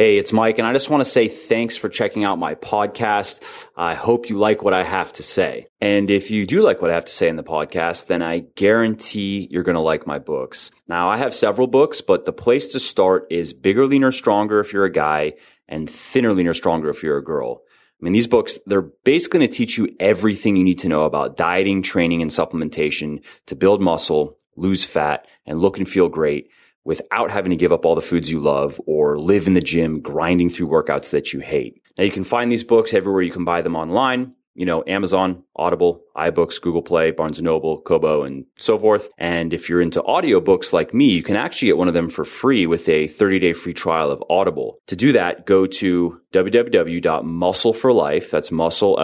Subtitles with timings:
[0.00, 3.40] Hey, it's Mike, and I just want to say thanks for checking out my podcast.
[3.76, 5.66] I hope you like what I have to say.
[5.80, 8.44] And if you do like what I have to say in the podcast, then I
[8.54, 10.70] guarantee you're going to like my books.
[10.86, 14.72] Now, I have several books, but the place to start is Bigger, Leaner, Stronger if
[14.72, 15.32] you're a guy
[15.68, 17.62] and Thinner, Leaner, Stronger if you're a girl.
[18.00, 21.06] I mean, these books, they're basically going to teach you everything you need to know
[21.06, 26.50] about dieting, training, and supplementation to build muscle, lose fat, and look and feel great
[26.88, 30.00] without having to give up all the foods you love or live in the gym
[30.00, 31.82] grinding through workouts that you hate.
[31.98, 34.32] Now you can find these books everywhere you can buy them online.
[34.58, 39.08] You know, Amazon, Audible, iBooks, Google Play, Barnes & Noble, Kobo, and so forth.
[39.18, 42.24] And if you're into audiobooks like me, you can actually get one of them for
[42.24, 44.78] free with a 30-day free trial of Audible.
[44.88, 48.96] To do that, go to www.muscleforlife, that's muscle,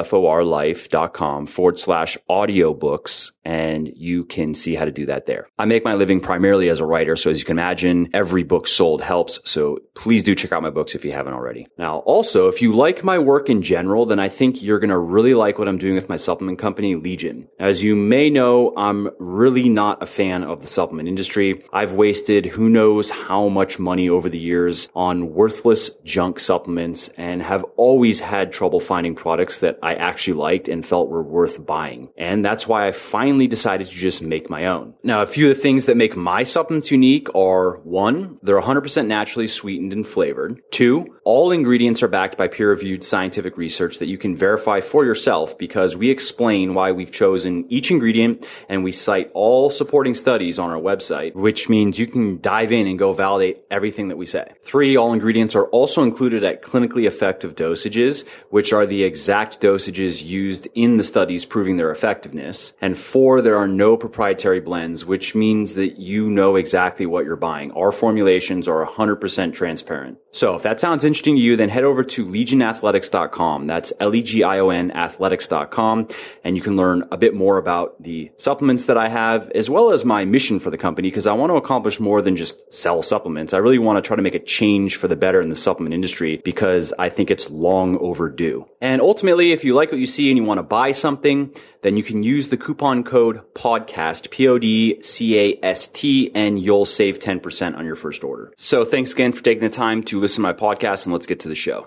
[1.46, 5.48] forward slash audiobooks, and you can see how to do that there.
[5.58, 8.66] I make my living primarily as a writer, so as you can imagine, every book
[8.66, 11.68] sold helps, so please do check out my books if you haven't already.
[11.78, 15.34] Now, also, if you like my work in general, then I think you're gonna really
[15.34, 17.48] like what I'm doing with my supplement company, Legion.
[17.58, 21.62] As you may know, I'm really not a fan of the supplement industry.
[21.72, 27.42] I've wasted who knows how much money over the years on worthless junk supplements and
[27.42, 32.10] have always had trouble finding products that I actually liked and felt were worth buying.
[32.16, 34.94] And that's why I finally decided to just make my own.
[35.02, 39.06] Now, a few of the things that make my supplements unique are one, they're 100%
[39.06, 40.60] naturally sweetened and flavored.
[40.70, 45.04] Two, all ingredients are backed by peer reviewed scientific research that you can verify for
[45.04, 50.58] yourself because we explain why we've chosen each ingredient and we cite all supporting studies
[50.58, 54.26] on our website, which means you can dive in and go validate everything that we
[54.26, 54.52] say.
[54.62, 60.24] Three, all ingredients are also included at clinically effective dosages, which are the exact dosages
[60.24, 62.72] used in the studies proving their effectiveness.
[62.80, 67.36] And four, there are no proprietary blends, which means that you know exactly what you're
[67.36, 67.72] buying.
[67.72, 70.18] Our formulations are 100% transparent.
[70.32, 73.66] So if that sounds interesting to you, then head over to legionathletics.com.
[73.66, 74.90] That's L-E-G-I-O-N
[75.24, 76.08] athletics.com.
[76.44, 79.90] And you can learn a bit more about the supplements that I have, as well
[79.90, 83.02] as my mission for the company, because I want to accomplish more than just sell
[83.02, 83.54] supplements.
[83.54, 85.94] I really want to try to make a change for the better in the supplement
[85.94, 88.66] industry because I think it's long overdue.
[88.80, 91.96] And ultimately, if you like what you see and you want to buy something, then
[91.96, 98.24] you can use the coupon code PODCAST, P-O-D-C-A-S-T, and you'll save 10% on your first
[98.24, 98.52] order.
[98.56, 101.40] So thanks again for taking the time to listen to my podcast and let's get
[101.40, 101.86] to the show.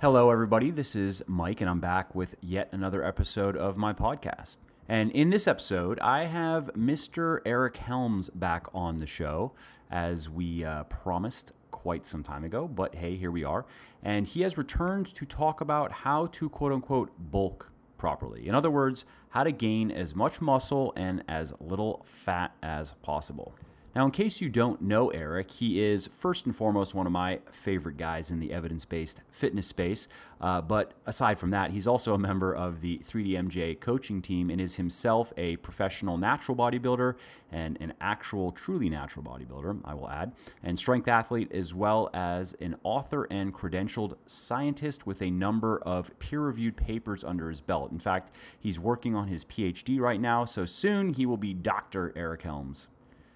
[0.00, 0.70] Hello, everybody.
[0.70, 4.56] This is Mike, and I'm back with yet another episode of my podcast.
[4.88, 7.40] And in this episode, I have Mr.
[7.44, 9.52] Eric Helms back on the show,
[9.90, 12.66] as we uh, promised quite some time ago.
[12.66, 13.66] But hey, here we are.
[14.02, 18.48] And he has returned to talk about how to quote unquote bulk properly.
[18.48, 23.54] In other words, how to gain as much muscle and as little fat as possible.
[23.92, 27.40] Now, in case you don't know Eric, he is first and foremost one of my
[27.50, 30.06] favorite guys in the evidence based fitness space.
[30.40, 34.60] Uh, but aside from that, he's also a member of the 3DMJ coaching team and
[34.60, 37.16] is himself a professional natural bodybuilder
[37.50, 42.54] and an actual, truly natural bodybuilder, I will add, and strength athlete, as well as
[42.60, 47.90] an author and credentialed scientist with a number of peer reviewed papers under his belt.
[47.90, 52.12] In fact, he's working on his PhD right now, so soon he will be Dr.
[52.14, 52.88] Eric Helms.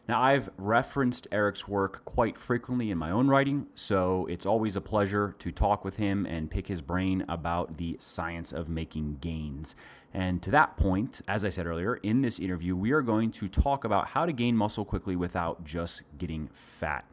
[0.07, 4.83] Now, I've referenced Eric's work quite frequently in my own writing, so it's always a
[4.83, 9.75] pleasure to talk with him and pick his brain about the science of making gains.
[10.13, 13.49] And to that point, as I said earlier, in this interview, we are going to
[13.49, 17.07] talk about how to gain muscle quickly without just getting fat.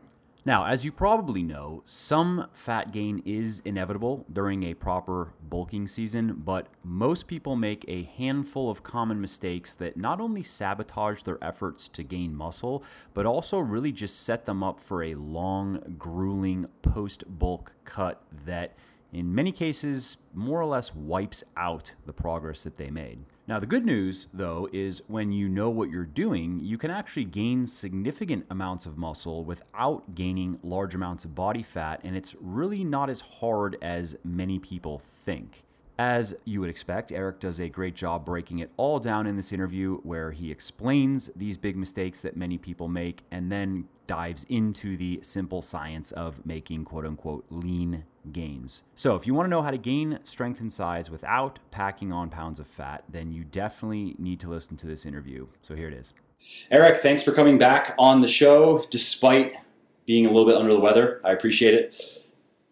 [0.44, 6.42] Now, as you probably know, some fat gain is inevitable during a proper bulking season,
[6.44, 11.88] but most people make a handful of common mistakes that not only sabotage their efforts
[11.90, 17.24] to gain muscle, but also really just set them up for a long, grueling post
[17.28, 18.74] bulk cut that
[19.14, 23.20] in many cases, more or less wipes out the progress that they made.
[23.52, 27.26] Now, the good news, though, is when you know what you're doing, you can actually
[27.26, 32.86] gain significant amounts of muscle without gaining large amounts of body fat, and it's really
[32.86, 35.66] not as hard as many people think.
[36.00, 39.52] As you would expect, Eric does a great job breaking it all down in this
[39.52, 44.96] interview where he explains these big mistakes that many people make and then dives into
[44.96, 48.84] the simple science of making quote unquote lean gains.
[48.96, 52.30] So, if you want to know how to gain strength and size without packing on
[52.30, 55.48] pounds of fat, then you definitely need to listen to this interview.
[55.62, 56.14] So, here it is.
[56.72, 59.54] Eric, thanks for coming back on the show despite
[60.06, 61.22] being a little bit under the weather.
[61.24, 62.02] I appreciate it.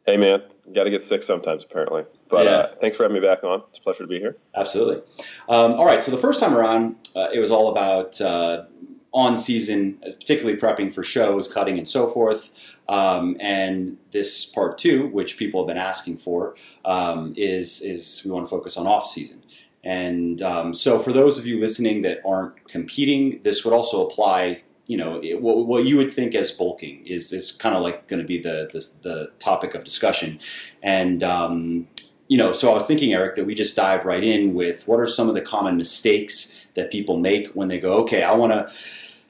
[0.06, 0.42] Hey, man,
[0.74, 2.04] got to get sick sometimes, apparently.
[2.30, 2.52] But Yeah.
[2.52, 3.62] uh, thanks for having me back on.
[3.70, 4.38] It's a pleasure to be here.
[4.56, 5.04] Absolutely.
[5.48, 6.02] Um, all right.
[6.02, 8.64] So the first time around, uh, it was all about uh,
[9.12, 12.52] on season, particularly prepping for shows, cutting, and so forth.
[12.88, 18.32] Um, and this part two, which people have been asking for, um, is is we
[18.32, 19.42] want to focus on off season.
[19.84, 24.64] And um, so for those of you listening that aren't competing, this would also apply.
[24.88, 28.08] You know, it, what, what you would think as bulking is is kind of like
[28.08, 30.40] going to be the, the the topic of discussion.
[30.82, 31.88] And um,
[32.30, 35.00] you know, so I was thinking, Eric, that we just dive right in with what
[35.00, 38.54] are some of the common mistakes that people make when they go, okay, I want
[38.54, 38.74] to.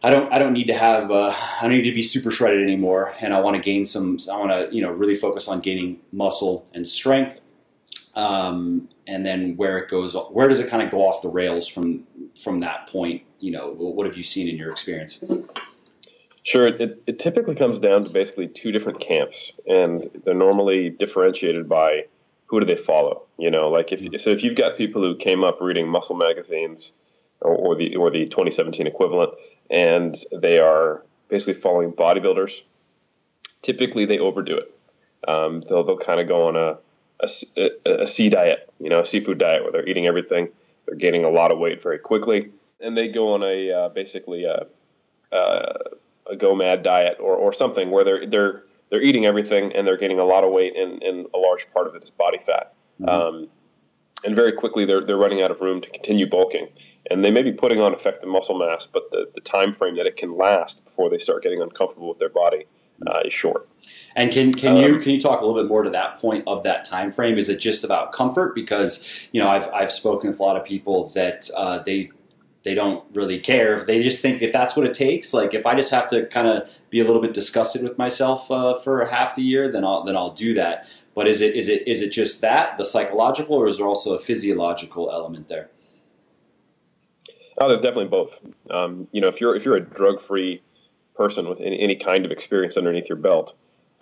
[0.02, 0.32] I don't.
[0.32, 1.10] I don't need to have.
[1.12, 4.18] Uh, I don't need to be super shredded anymore, and I want to gain some.
[4.32, 7.42] I want to, you know, really focus on gaining muscle and strength.
[8.16, 11.68] Um, and then where it goes, where does it kind of go off the rails
[11.68, 12.06] from
[12.42, 13.24] from that point?
[13.40, 15.24] You know, what have you seen in your experience?
[16.44, 21.68] Sure, it, it typically comes down to basically two different camps, and they're normally differentiated
[21.68, 22.06] by
[22.50, 23.24] who do they follow.
[23.38, 26.94] You know, like if so, if you've got people who came up reading muscle magazines
[27.42, 29.32] or, or the or the 2017 equivalent,
[29.70, 32.62] and they are basically following bodybuilders,
[33.62, 34.76] typically they overdo it.
[35.28, 36.78] Um, they'll they'll kind of go on a
[37.86, 40.50] a sea diet, you know, a seafood diet where they're eating everything,
[40.86, 42.50] they're gaining a lot of weight very quickly,
[42.80, 44.66] and they go on a uh, basically a,
[45.36, 45.74] uh,
[46.32, 50.20] a GOMAD diet or, or something where they're they're they're eating everything and they're gaining
[50.20, 52.74] a lot of weight and, and a large part of it is body fat.
[53.08, 53.48] Um,
[54.26, 56.68] and very quickly they're they're running out of room to continue bulking.
[57.10, 60.06] And they may be putting on effective muscle mass, but the, the time frame that
[60.06, 62.66] it can last before they start getting uncomfortable with their body
[63.08, 63.68] uh, is short.
[64.16, 66.44] And can can you Um, can you talk a little bit more to that point
[66.48, 67.38] of that time frame?
[67.38, 68.54] Is it just about comfort?
[68.54, 72.12] Because you know I've I've spoken with a lot of people that uh, they
[72.64, 73.84] they don't really care.
[73.84, 76.48] They just think if that's what it takes, like if I just have to kind
[76.48, 80.04] of be a little bit disgusted with myself uh, for half the year, then I'll
[80.04, 80.88] then I'll do that.
[81.16, 84.14] But is it is it is it just that the psychological, or is there also
[84.14, 85.70] a physiological element there?
[87.58, 88.40] Oh, there's definitely both.
[88.70, 90.62] Um, you know, if you're if you're a drug-free
[91.16, 93.56] person with any, any kind of experience underneath your belt,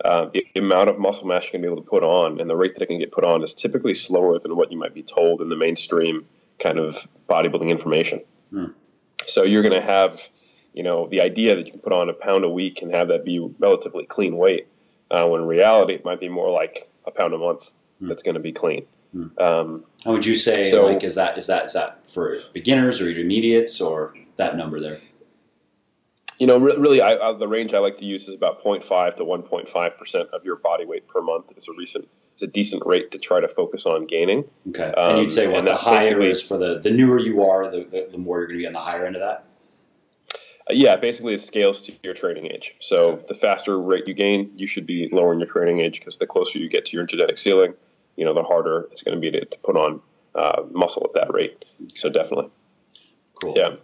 [0.04, 2.54] uh, the amount of muscle mass you can be able to put on and the
[2.54, 5.02] rate that it can get put on is typically slower than what you might be
[5.02, 6.24] told in the mainstream
[6.60, 8.20] kind of bodybuilding information.
[8.50, 8.66] Hmm.
[9.26, 10.22] So you're going to have,
[10.72, 13.08] you know, the idea that you can put on a pound a week and have
[13.08, 14.66] that be relatively clean weight,
[15.10, 18.08] uh, when in reality it might be more like a pound a month Hmm.
[18.08, 18.86] that's going to be clean.
[19.12, 19.26] Hmm.
[19.38, 23.00] Um, And would you say So- like is that is that is that for beginners
[23.00, 25.00] or intermediates or that number there?
[26.38, 29.16] You know, re- really, I, I, the range I like to use is about 0.5
[29.16, 31.52] to 1.5 percent of your body weight per month.
[31.56, 34.44] is a recent, is a decent rate to try to focus on gaining.
[34.68, 37.68] Okay, Um, and you'd say what the higher is for the the newer you are,
[37.70, 39.44] the, the, the more you're going to be on the higher end of that.
[40.70, 42.74] Uh, yeah, basically, it scales to your training age.
[42.78, 46.26] So the faster rate you gain, you should be lowering your training age because the
[46.26, 47.74] closer you get to your genetic ceiling,
[48.16, 50.00] you know, the harder it's going to be to, to put on
[50.36, 51.64] uh, muscle at that rate.
[51.96, 52.50] So definitely,
[53.42, 53.54] Cool.
[53.56, 53.74] yeah.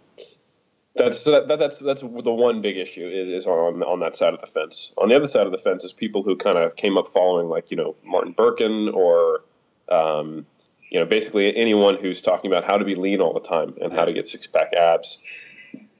[0.95, 4.33] That's that, that, that's that's the one big issue is, is on on that side
[4.33, 4.93] of the fence.
[4.97, 7.49] On the other side of the fence is people who kind of came up following
[7.49, 9.41] like you know Martin Berkhan or
[9.89, 10.45] um,
[10.89, 13.91] you know basically anyone who's talking about how to be lean all the time and
[13.91, 15.21] how to get six pack abs.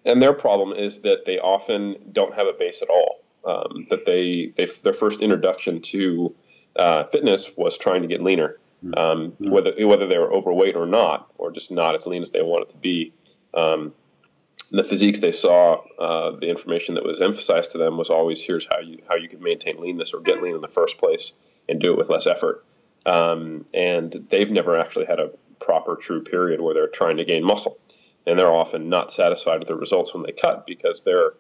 [0.06, 3.22] And their problem is that they often don't have a base at all.
[3.44, 6.34] Um, that they, they their first introduction to
[6.78, 8.58] uh, fitness was trying to get leaner,
[8.98, 9.52] um, Mm.
[9.52, 12.70] whether whether they were overweight or not, or just not as lean as they wanted
[12.70, 13.14] to be.
[13.54, 13.94] Um,
[14.76, 18.68] the physiques they saw, uh, the information that was emphasized to them was always here's
[18.70, 21.40] how you how you can maintain leanness or get lean in the first place
[21.70, 22.66] and do it with less effort.
[23.06, 27.44] Um, and they've never actually had a proper true period where they're trying to gain
[27.44, 27.78] muscle,
[28.28, 31.34] and they're often not satisfied with the results when they cut because they're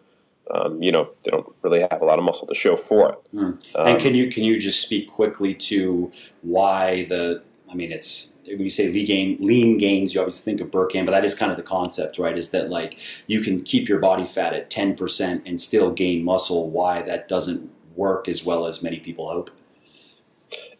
[0.51, 3.35] um, you know they don't really have a lot of muscle to show for it.
[3.35, 3.75] Mm.
[3.75, 6.11] Um, and can you can you just speak quickly to
[6.41, 7.43] why the?
[7.69, 11.05] I mean, it's when you say lean gain, lean gains, you obviously think of Berkhan,
[11.05, 12.37] but that is kind of the concept, right?
[12.37, 16.23] Is that like you can keep your body fat at ten percent and still gain
[16.23, 16.69] muscle?
[16.69, 19.49] Why that doesn't work as well as many people hope?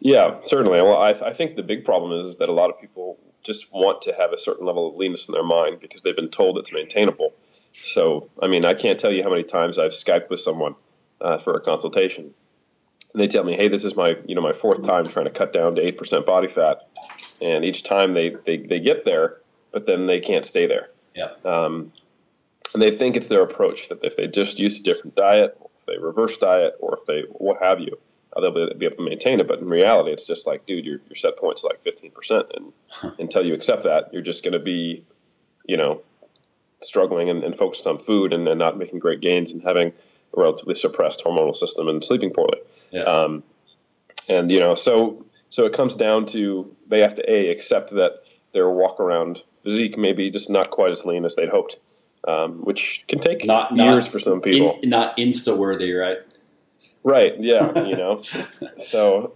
[0.00, 0.80] Yeah, certainly.
[0.80, 4.02] Well, I, I think the big problem is that a lot of people just want
[4.02, 6.72] to have a certain level of leanness in their mind because they've been told it's
[6.72, 7.32] maintainable.
[7.82, 10.74] So, I mean, I can't tell you how many times I've Skyped with someone
[11.20, 12.34] uh, for a consultation,
[13.12, 15.30] and they tell me, "Hey, this is my you know my fourth time trying to
[15.30, 16.78] cut down to eight percent body fat,"
[17.40, 19.38] and each time they, they they get there,
[19.72, 20.90] but then they can't stay there.
[21.14, 21.30] Yeah.
[21.44, 21.92] Um,
[22.74, 25.86] and they think it's their approach that if they just use a different diet, if
[25.86, 27.98] they reverse diet, or if they what have you,
[28.36, 29.48] uh, they'll be, be able to maintain it.
[29.48, 32.56] But in reality, it's just like, dude, your, your set point's like 15%.
[32.56, 35.04] And until you accept that, you're just going to be,
[35.64, 36.02] you know,
[36.82, 40.40] struggling and, and focused on food and, and not making great gains and having a
[40.40, 42.58] relatively suppressed hormonal system and sleeping poorly.
[42.90, 43.02] Yeah.
[43.02, 43.42] Um,
[44.28, 48.22] and you know, so so it comes down to they have to a accept that
[48.52, 51.76] their walk around physique may be just not quite as lean as they'd hoped,
[52.26, 54.78] um, which can take Not- years not for some people.
[54.82, 56.18] In, not insta worthy, right?
[57.02, 57.34] Right.
[57.38, 57.72] Yeah.
[57.86, 58.22] You know.
[58.76, 59.34] so,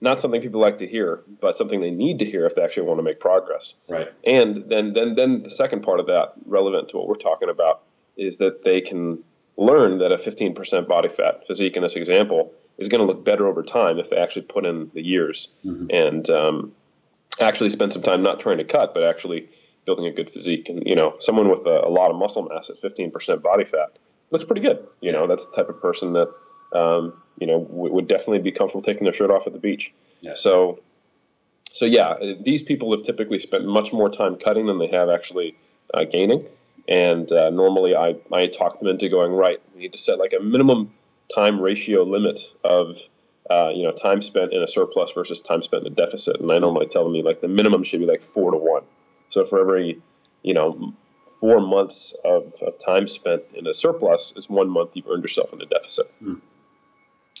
[0.00, 2.86] not something people like to hear, but something they need to hear if they actually
[2.86, 3.74] want to make progress.
[3.88, 4.12] Right.
[4.24, 7.82] And then, then, then the second part of that, relevant to what we're talking about,
[8.16, 9.22] is that they can
[9.56, 13.46] learn that a 15% body fat physique in this example is going to look better
[13.46, 15.56] over time if they actually put in the years
[15.90, 16.72] and um,
[17.40, 19.48] actually spend some time not trying to cut, but actually
[19.84, 20.68] building a good physique.
[20.68, 23.98] And you know, someone with a, a lot of muscle mass at 15% body fat
[24.30, 24.86] looks pretty good.
[25.00, 26.28] You know, that's the type of person that
[26.72, 29.92] um, you know w- would definitely be comfortable taking their shirt off at the beach.
[30.20, 30.34] Yeah.
[30.34, 30.80] So,
[31.72, 35.56] so yeah, these people have typically spent much more time cutting than they have actually
[35.92, 36.46] uh, gaining.
[36.88, 39.60] And uh, normally, I I talk them into going right.
[39.74, 40.92] We need to set like a minimum
[41.34, 42.96] time ratio limit of
[43.50, 46.40] uh, you know time spent in a surplus versus time spent in a deficit.
[46.40, 48.84] And I normally tell them like the minimum should be like four to one.
[49.30, 50.00] So for every
[50.42, 50.94] you know
[51.40, 55.52] four months of, of time spent in a surplus is one month you've earned yourself
[55.52, 56.10] in a deficit.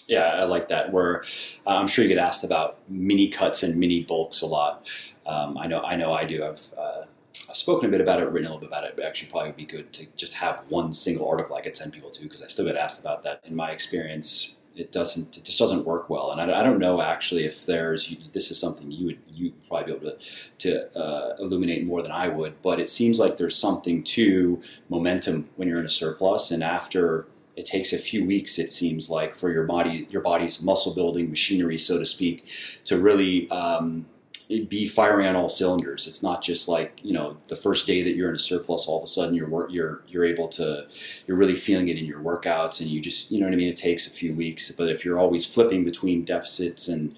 [0.08, 0.92] Yeah, I like that.
[0.92, 1.22] Where
[1.66, 4.88] uh, I'm sure you get asked about mini cuts and mini bulks a lot.
[5.24, 6.44] Um, I know, I know, I do.
[6.44, 6.91] I've uh,
[7.52, 8.94] I've spoken a bit about it, written a little bit about it.
[8.96, 11.92] But actually, probably would be good to just have one single article I could send
[11.92, 13.42] people to because I still get asked about that.
[13.44, 16.30] In my experience, it doesn't, it just doesn't work well.
[16.30, 19.92] And I, I don't know actually if there's this is something you would you probably
[19.92, 20.18] be able to
[20.60, 22.62] to uh, illuminate more than I would.
[22.62, 27.26] But it seems like there's something to momentum when you're in a surplus, and after
[27.54, 31.28] it takes a few weeks it seems like for your body your body's muscle building
[31.28, 32.48] machinery so to speak
[32.82, 34.06] to really um,
[34.60, 36.06] be firing on all cylinders.
[36.06, 38.98] It's not just like you know the first day that you're in a surplus all
[38.98, 40.86] of a sudden you're you're you're able to
[41.26, 43.68] you're really feeling it in your workouts and you just you know what i mean?
[43.68, 47.14] It takes a few weeks but if you're always flipping between deficits and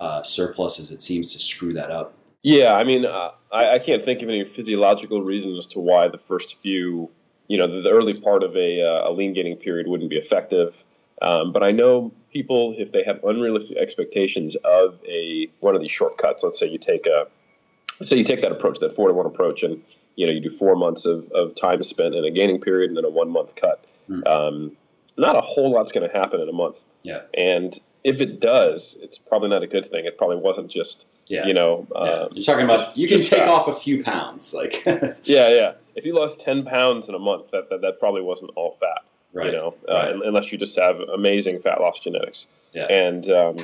[0.00, 2.14] uh, surpluses it seems to screw that up.
[2.42, 6.08] Yeah, I mean, uh, I, I can't think of any physiological reason as to why
[6.08, 7.08] the first few,
[7.46, 10.16] you know, the, the early part of a, uh, a lean gaining period wouldn't be
[10.16, 10.84] effective.
[11.20, 15.90] Um, but I know people, if they have unrealistic expectations of a one of these
[15.90, 17.26] shortcuts, let's say you take a,
[18.00, 19.82] let's say you take that approach, that four to one approach, and
[20.16, 22.96] you know you do four months of, of time spent in a gaining period and
[22.96, 23.84] then a one month cut.
[24.06, 24.26] Hmm.
[24.26, 24.76] Um,
[25.16, 26.82] not a whole lot's going to happen in a month.
[27.02, 27.22] Yeah.
[27.36, 30.06] And if it does, it's probably not a good thing.
[30.06, 32.00] It probably wasn't just yeah you know, yeah.
[32.00, 33.48] um, you're talking about just- you can take fat.
[33.48, 34.82] off a few pounds like
[35.24, 35.72] Yeah, yeah.
[35.94, 39.04] If you lost ten pounds in a month, that that, that probably wasn't all fat.
[39.32, 40.08] Right You know, uh, right.
[40.14, 42.46] un- unless you just have amazing fat loss genetics.
[42.72, 42.86] Yeah.
[42.86, 43.56] And um,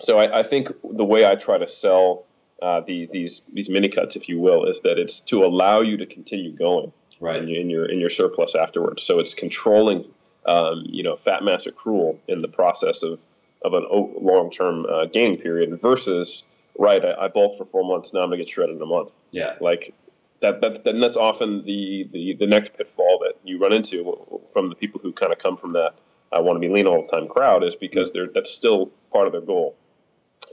[0.00, 2.24] so I, I think the way I try to sell
[2.62, 5.98] uh, the, these these mini cuts, if you will, is that it's to allow you
[5.98, 9.02] to continue going right in, your- in your in your surplus afterwards.
[9.02, 10.04] So it's controlling,
[10.46, 13.20] um, you know, fat mass accrual in the process of
[13.62, 16.48] of an long term uh, gain period versus
[16.78, 17.04] right.
[17.04, 18.12] I, I bulk for four months.
[18.12, 19.94] Now I'm gonna get shredded in a month yeah like
[20.40, 24.68] that, that then that's often the, the the next pitfall that you run into from
[24.68, 25.94] the people who kind of come from that
[26.32, 29.26] I want to be lean all the time crowd is because they're that's still part
[29.26, 29.76] of their goal.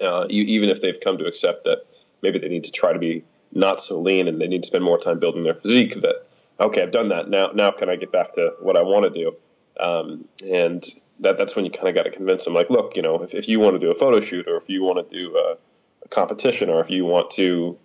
[0.01, 1.85] Uh, you, even if they've come to accept that
[2.21, 4.83] maybe they need to try to be not so lean and they need to spend
[4.83, 5.99] more time building their physique.
[6.01, 6.27] That
[6.59, 7.29] okay, I've done that.
[7.29, 9.35] Now now can I get back to what I want to do?
[9.79, 10.87] Um, and
[11.19, 12.53] that that's when you kind of got to convince them.
[12.53, 14.69] Like, look, you know, if, if you want to do a photo shoot or if
[14.69, 15.57] you want to do a,
[16.03, 17.77] a competition or if you want to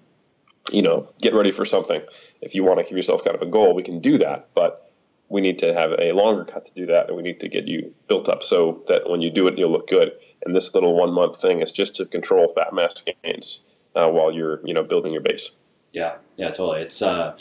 [0.72, 2.02] you know, get ready for something.
[2.40, 4.48] If you want to give yourself kind of a goal, we can do that.
[4.54, 4.90] But
[5.28, 7.66] we need to have a longer cut to do that, and we need to get
[7.66, 10.12] you built up so that when you do it, you'll look good.
[10.44, 13.62] And this little one month thing is just to control fat mass gains
[13.94, 15.56] uh, while you're, you know, building your base.
[15.92, 16.82] Yeah, yeah, totally.
[16.82, 17.36] It's uh,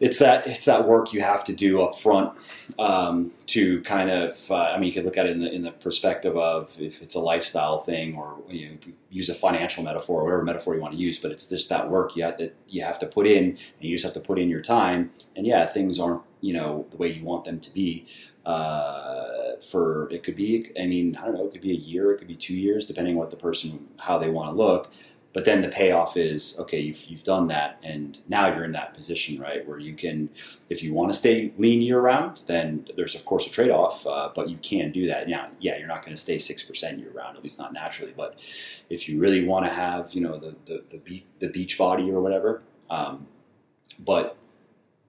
[0.00, 2.32] it's that it's that work you have to do up front
[2.78, 4.50] um, to kind of.
[4.50, 7.02] Uh, I mean, you could look at it in the in the perspective of if
[7.02, 8.76] it's a lifestyle thing, or you know,
[9.10, 11.18] use a financial metaphor, or whatever metaphor you want to use.
[11.18, 13.96] But it's just that work you have to you have to put in, and you
[13.96, 15.10] just have to put in your time.
[15.36, 18.06] And yeah, things aren't you know the way you want them to be.
[18.46, 22.12] Uh, for it could be, I mean, I don't know, it could be a year,
[22.12, 24.90] it could be two years, depending on what the person how they want to look.
[25.38, 28.92] But then the payoff is okay, you've, you've done that, and now you're in that
[28.92, 30.28] position, right, where you can,
[30.68, 34.04] if you want to stay lean year round, then there's of course a trade off,
[34.04, 35.28] uh, but you can do that.
[35.28, 38.12] Yeah, yeah, you're not going to stay six percent year round, at least not naturally.
[38.16, 38.40] But
[38.90, 42.10] if you really want to have, you know, the the the, be- the beach body
[42.10, 43.24] or whatever, um,
[44.04, 44.36] but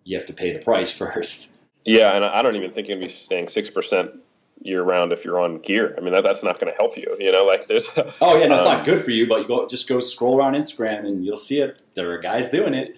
[0.03, 1.55] you have to pay the price first.
[1.85, 4.11] Yeah, and I don't even think you're gonna be staying six percent
[4.61, 5.95] year round if you're on gear.
[5.97, 7.15] I mean, that, that's not going to help you.
[7.19, 7.89] You know, like there's.
[8.21, 10.37] Oh yeah, no, it's Um, not good for you, but you go just go scroll
[10.37, 11.81] around Instagram and you'll see it.
[11.95, 12.95] There are guys doing it.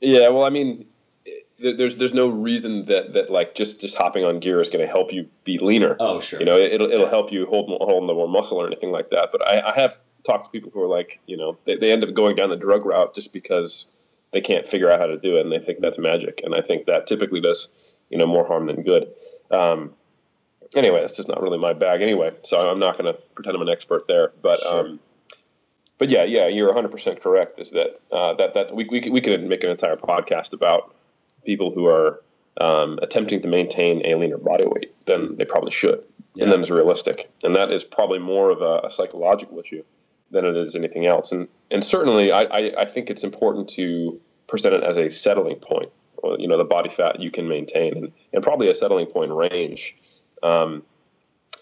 [0.00, 0.86] Yeah, well, I mean,
[1.58, 4.90] there's there's no reason that that like just just hopping on gear is going to
[4.90, 5.96] help you be leaner.
[6.00, 6.38] Oh, sure.
[6.38, 9.30] You know, it'll it'll help you hold hold more muscle or anything like that.
[9.32, 12.04] But I, I have talked to people who are like, you know, they, they end
[12.04, 13.90] up going down the drug route just because
[14.32, 16.40] they can't figure out how to do it and they think that's magic.
[16.44, 17.68] And I think that typically does,
[18.10, 19.06] you know, more harm than good.
[19.50, 19.94] Um,
[20.74, 22.32] anyway, that's just not really my bag anyway.
[22.44, 24.32] So I'm not going to pretend I'm an expert there.
[24.42, 24.80] But Sure.
[24.86, 25.00] um,
[25.98, 27.58] but yeah, yeah, you're 100 percent correct.
[27.60, 30.94] Is that uh, that that we we could, we could make an entire podcast about
[31.44, 32.20] people who are
[32.60, 36.02] um, attempting to maintain a leaner body weight than they probably should,
[36.34, 36.44] Yeah.
[36.44, 37.30] and that is realistic.
[37.42, 39.84] And that is probably more of a, a psychological issue
[40.30, 41.32] than it is anything else.
[41.32, 45.56] And and certainly, I, I, I think it's important to present it as a settling
[45.56, 45.90] point.
[46.38, 49.94] You know, the body fat you can maintain, and, and probably a settling point range
[50.42, 50.82] um,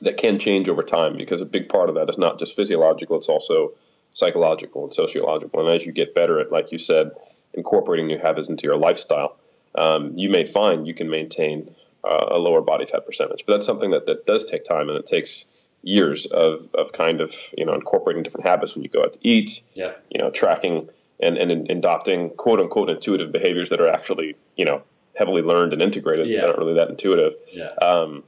[0.00, 1.16] that can change over time.
[1.16, 3.72] Because a big part of that is not just physiological; it's also
[4.12, 5.60] psychological and sociological.
[5.60, 7.12] And as you get better at, like you said,
[7.52, 9.36] incorporating new habits into your lifestyle,
[9.74, 13.44] um, you may find you can maintain uh, a lower body fat percentage.
[13.46, 15.46] But that's something that, that does take time, and it takes
[15.82, 19.18] years of, of kind of you know incorporating different habits when you go out to
[19.22, 19.92] eat, Yeah.
[20.10, 20.88] you know, tracking
[21.20, 24.82] and, and adopting quote unquote intuitive behaviors that are actually you know
[25.16, 26.26] heavily learned and integrated.
[26.26, 26.40] Yeah.
[26.40, 27.34] They're not really that intuitive.
[27.52, 27.70] Yeah.
[27.82, 28.24] Um,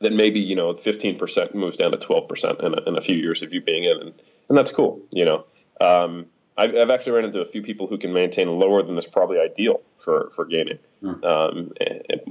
[0.00, 3.42] then maybe you know 15% moves down to 12% in a, in a few years
[3.42, 4.12] of you being in, and,
[4.48, 5.00] and that's cool.
[5.10, 5.44] You know,
[5.80, 6.26] um,
[6.56, 9.38] I've, I've actually ran into a few people who can maintain lower than is probably
[9.38, 11.24] ideal for for gaining Hmm.
[11.24, 11.72] um,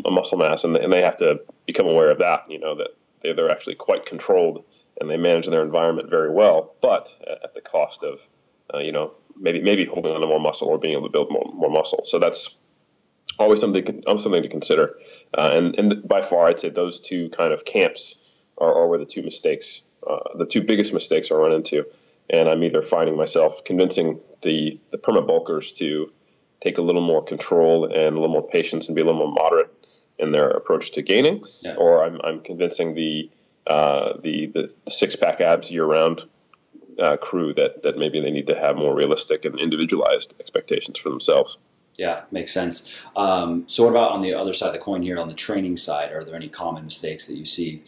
[0.05, 2.45] a muscle mass, and, and they have to become aware of that.
[2.51, 2.89] You know that
[3.23, 4.63] they, they're actually quite controlled
[4.99, 7.11] and they manage their environment very well, but
[7.43, 8.19] at the cost of
[8.73, 11.31] uh, you know maybe maybe holding on to more muscle or being able to build
[11.31, 12.01] more more muscle.
[12.05, 12.59] So that's
[13.37, 14.95] always something something to consider.
[15.37, 18.15] Uh, and and by far, I'd say those two kind of camps
[18.57, 21.85] are, are where the two mistakes, uh, the two biggest mistakes, I run into.
[22.31, 26.11] And I'm either finding myself convincing the the perma bulkers to
[26.61, 29.31] take a little more control and a little more patience and be a little more
[29.31, 29.73] moderate
[30.17, 31.75] in their approach to gaining, Yeah.
[31.75, 33.29] or I'm, I'm convincing the
[33.65, 36.23] uh, the, the six pack abs year round
[36.99, 41.09] uh, crew that that maybe they need to have more realistic and individualized expectations for
[41.09, 41.57] themselves.
[41.99, 43.03] Yeah, makes sense.
[43.17, 45.75] Um, so, what about on the other side of the coin here, on the training
[45.75, 46.13] side?
[46.13, 47.83] Are there any common mistakes that you see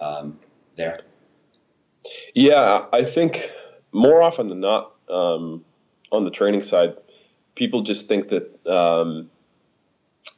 [0.00, 0.38] um,
[0.76, 1.02] there?
[2.34, 3.50] Yeah, I think
[3.92, 5.62] more often than not, um,
[6.10, 6.96] on the training side,
[7.54, 9.30] people just think that um,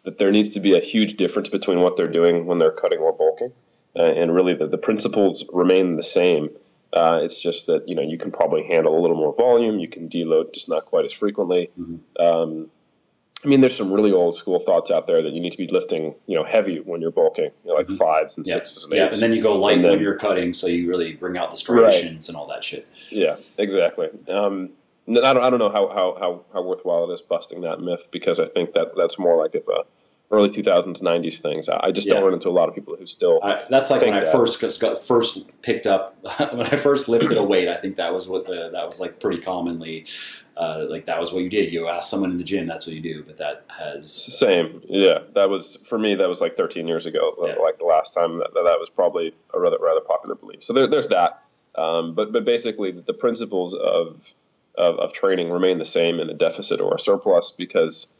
[0.02, 2.98] that there needs to be a huge difference between what they're doing when they're cutting
[2.98, 3.52] or bulking,
[3.94, 6.50] uh, and really the, the principles remain the same.
[6.92, 9.88] Uh, it's just that you know you can probably handle a little more volume, you
[9.88, 11.70] can deload just not quite as frequently.
[12.18, 12.68] Um,
[13.44, 15.66] I mean, there's some really old school thoughts out there that you need to be
[15.66, 17.98] lifting, you know, heavy when you're bulking, you know, like Mhm.
[17.98, 20.54] fives and Yeah, sixes and yeah, and then you go light then- when you're cutting,
[20.54, 22.86] so you really bring out the striations and all that shit.
[23.10, 24.08] Yeah, exactly.
[24.28, 24.70] Um,
[25.08, 28.06] I don't, I don't know how, how, how, how worthwhile it is busting that myth
[28.12, 29.82] because I think that that's more like of a
[30.30, 31.68] early 2000s, 90s things.
[31.68, 32.14] I just Yeah.
[32.14, 33.40] don't run into a lot of people who still.
[33.42, 34.32] I, that's like when I that.
[34.32, 36.16] first got first picked up
[36.52, 37.68] when I first lifted a weight.
[37.68, 40.06] I think that was what the that was like pretty commonly
[40.62, 41.72] uh, like that was what you did.
[41.72, 43.24] You ask someone in the gym, that's what you do.
[43.24, 45.18] But that has Same, yeah.
[45.34, 46.14] That was for me.
[46.14, 47.34] That was like 13 years ago.
[47.38, 47.54] Yeah.
[47.60, 50.62] Like the last time that, that was probably a rather rather popular belief.
[50.62, 51.42] So there, there's that.
[51.74, 54.32] Um, but but basically, the principles of,
[54.76, 58.12] of of training remain the same in a deficit or a surplus because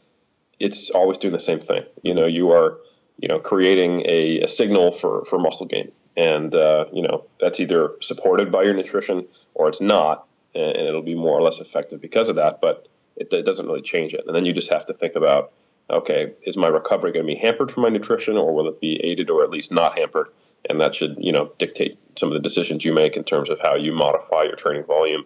[0.59, 1.83] it's always doing the same thing.
[2.01, 2.79] You know, you are
[3.19, 7.59] you know creating a, a signal for for muscle gain, and uh, you know that's
[7.59, 11.59] either supported by your nutrition or it's not, and, and it'll be more or less
[11.59, 12.61] effective because of that.
[12.61, 15.53] But it, it doesn't really change it, and then you just have to think about
[15.89, 18.99] okay, is my recovery going to be hampered from my nutrition, or will it be
[19.03, 20.27] aided or at least not hampered?
[20.69, 23.59] And that should, you know, dictate some of the decisions you make in terms of
[23.61, 25.25] how you modify your training volume,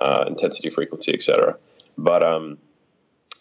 [0.00, 1.56] uh, intensity, frequency, etc.
[1.96, 2.58] But um,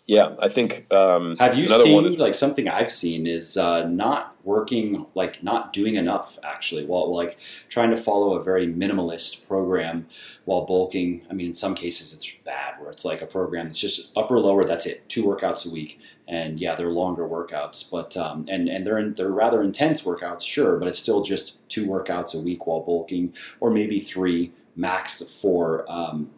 [0.06, 3.56] yeah, I think um, Have you another seen one is like something I've seen is
[3.56, 7.40] uh, not working, like not doing enough actually, while like
[7.70, 10.08] trying to follow a very minimalist program
[10.44, 11.26] while bulking.
[11.30, 14.42] I mean, in some cases it's bad, where it's like a program that's just upper
[14.42, 14.66] lower.
[14.66, 18.86] That's it, two workouts a week, and yeah, they're longer workouts, but um, and and
[18.86, 22.68] they're in, they're rather intense workouts, sure, but it's still just two workouts a week
[22.68, 25.90] while bulking, or maybe three max four.
[25.90, 26.32] Um,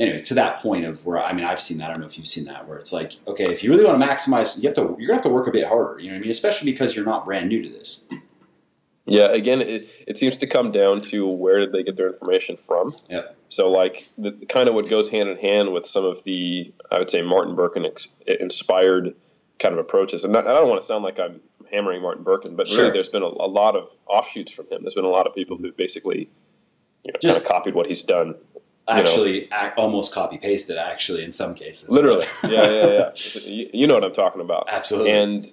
[0.00, 1.90] anyways, to that point of where I mean, I've seen that.
[1.90, 4.00] I don't know if you've seen that, where it's like, okay, if you really want
[4.00, 6.00] to maximize, you have to you're gonna have to work a bit harder.
[6.00, 6.30] You know what I mean?
[6.30, 8.08] Especially because you're not brand new to this.
[9.06, 12.56] Yeah, again, it, it seems to come down to where did they get their information
[12.56, 12.94] from.
[13.08, 13.36] Yep.
[13.48, 17.00] So, like, the, kind of what goes hand in hand with some of the, I
[17.00, 19.16] would say, Martin Berkhan ex, eh, inspired
[19.58, 20.22] kind of approaches.
[20.22, 21.40] And I don't want to sound like I'm
[21.72, 22.78] hammering Martin Berkhan, but Sure.
[22.82, 24.82] really, there's been a, a lot of offshoots from him.
[24.82, 26.30] There's been a lot of people who basically,
[27.02, 28.36] you know, Just- kind of copied what he's done.
[28.88, 30.76] Actually ac almost copy pasted.
[30.76, 33.10] Actually, in some cases, Literally, yeah, yeah,
[33.44, 33.68] yeah.
[33.72, 34.68] You- know what I'm talking about.
[34.68, 35.10] absolutely.
[35.12, 35.52] and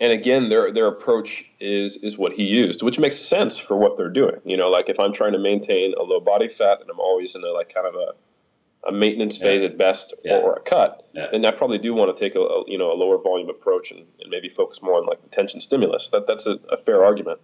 [0.00, 3.96] and again their their approach is is what he used which makes sense for what
[3.96, 6.90] they're doing you know like if i'm trying to maintain a low body fat and
[6.90, 8.08] i'm always in a like kind of a
[8.88, 9.44] a maintenance Yeah.
[9.44, 10.38] phase at best Yeah.
[10.38, 11.28] or, a cut Yeah.
[11.30, 13.92] then i probably do want to take a, a you know a lower volume approach
[13.92, 17.04] and, and maybe focus more on like the tension stimulus that that's a, a fair
[17.04, 17.38] argument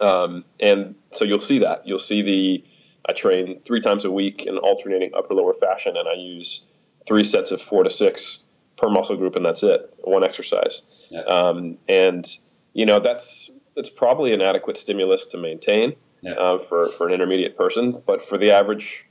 [0.00, 2.64] um, and so you'll see that you'll see the
[3.08, 6.66] i train three times a week in alternating upper lower fashion and i use
[7.06, 8.44] three sets of four to six
[8.76, 11.20] per muscle group and that's it one exercise Yeah.
[11.22, 12.28] um, and
[12.72, 16.32] you know that's that's probably an adequate stimulus to maintain Yeah.
[16.32, 19.04] uh, for for an intermediate person, but for the average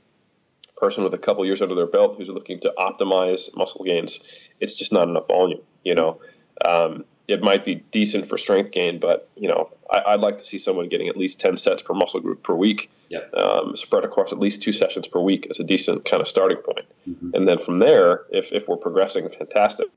[0.76, 4.20] person with a couple years under their belt who's looking to optimize muscle gains,
[4.60, 5.62] it's just not enough volume.
[5.84, 6.20] You know,
[6.64, 10.44] um, it might be decent for strength gain, but you know, I, I'd like to
[10.44, 12.90] see someone getting at least ten sets per muscle group per week,
[13.34, 16.58] um, spread across at least two sessions per week as a decent kind of starting
[16.58, 16.86] point.
[17.08, 17.34] Mhm.
[17.34, 19.88] And then from there, if if we're progressing, fantastic.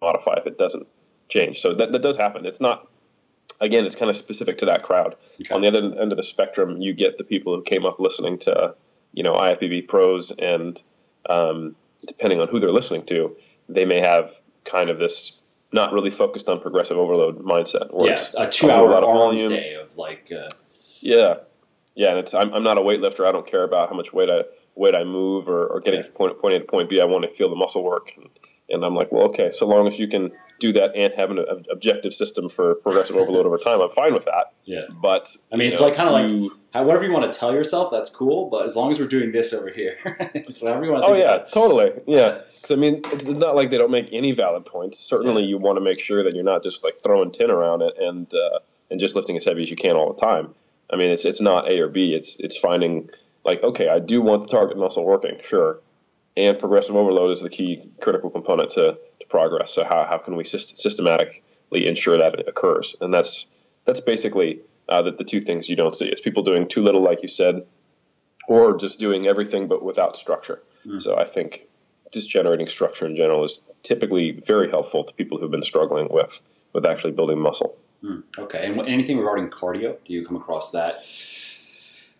[0.00, 0.86] Modify if it doesn't
[1.28, 1.60] change.
[1.60, 2.44] So that, that does happen.
[2.44, 2.88] It's not,
[3.60, 5.14] again, it's kind of specific to that crowd.
[5.40, 5.54] Okay.
[5.54, 8.38] On the other end of the spectrum, you get the people who came up listening
[8.40, 8.74] to,
[9.12, 10.82] you know, IFBB pros, and
[11.28, 11.76] um,
[12.06, 13.36] depending on who they're listening to,
[13.68, 14.32] they may have
[14.64, 15.38] kind of this
[15.72, 17.88] not really focused on progressive overload mindset.
[18.04, 19.48] Yeah, a two-hour arms volume.
[19.50, 20.30] day of like.
[20.30, 20.48] Uh,
[21.00, 21.34] yeah,
[21.94, 23.26] yeah, and it's I'm, I'm not a weightlifter.
[23.26, 24.42] I don't care about how much weight I
[24.74, 26.06] weight I move or, or getting Yeah.
[26.06, 27.00] from point point A to point B.
[27.00, 28.28] I want to feel the muscle work, and,
[28.70, 30.30] and I'm like, well, okay, so long as you can
[30.62, 34.14] do that and have an ob- objective system for progressive overload over time, I'm fine
[34.14, 34.52] with that.
[34.64, 34.82] yeah.
[35.02, 37.52] But I mean, it's know, like- kinda like- you- How, whatever you want to tell
[37.52, 38.48] yourself, that's cool.
[38.50, 39.94] But as long as we're doing this over here,
[40.34, 41.08] it's whatever you want to.
[41.10, 41.52] oh yeah, about.
[41.52, 42.38] totally, yeah.
[42.56, 44.98] Because I mean, it's not like they don't make any valid points.
[44.98, 47.94] Certainly, you want to make sure that you're not just like throwing tin around it
[47.98, 48.58] and uh,
[48.90, 50.54] and just lifting as heavy as you can all the time.
[50.88, 52.14] I mean, it's it's not A or B.
[52.14, 53.10] It's it's finding
[53.44, 55.80] like okay, I do want the target muscle working, sure,
[56.36, 58.96] and progressive overload is the key critical component to
[59.32, 59.74] progress.
[59.74, 62.94] So how, how can we syst- systematically ensure that it occurs?
[63.00, 63.48] And that's
[63.84, 66.06] that's basically uh, the, the two things you don't see.
[66.06, 67.66] It's people doing too little, like you said,
[68.46, 70.62] or just doing everything but without structure.
[70.86, 71.02] Mm.
[71.02, 71.62] So I think
[72.12, 76.40] just generating structure in general is typically very helpful to people who've been struggling with
[76.74, 77.76] with actually building muscle.
[78.02, 78.66] Hmm, Okay.
[78.66, 79.96] And anything regarding cardio?
[80.04, 81.04] Do you come across that?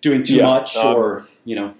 [0.00, 1.74] Doing too Yeah, much, um, or you know?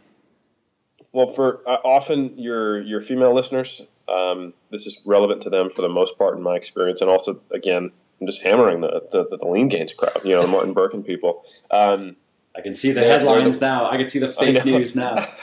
[1.12, 5.82] Well, for uh, often your your female listeners, um, this is relevant to them for
[5.82, 9.46] the most part, in my experience, and also again, I'm just hammering the the, the
[9.46, 11.44] lean gains crowd, you know, the Martin Berkhan people.
[11.70, 12.16] Um,
[12.56, 13.90] I can see the headlines the- now.
[13.90, 15.26] I can see the fake news now.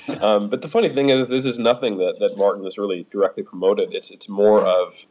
[0.20, 3.42] um, but the funny thing is, this is nothing that, that Martin has really directly
[3.42, 3.92] promoted.
[3.94, 5.06] It's it's more of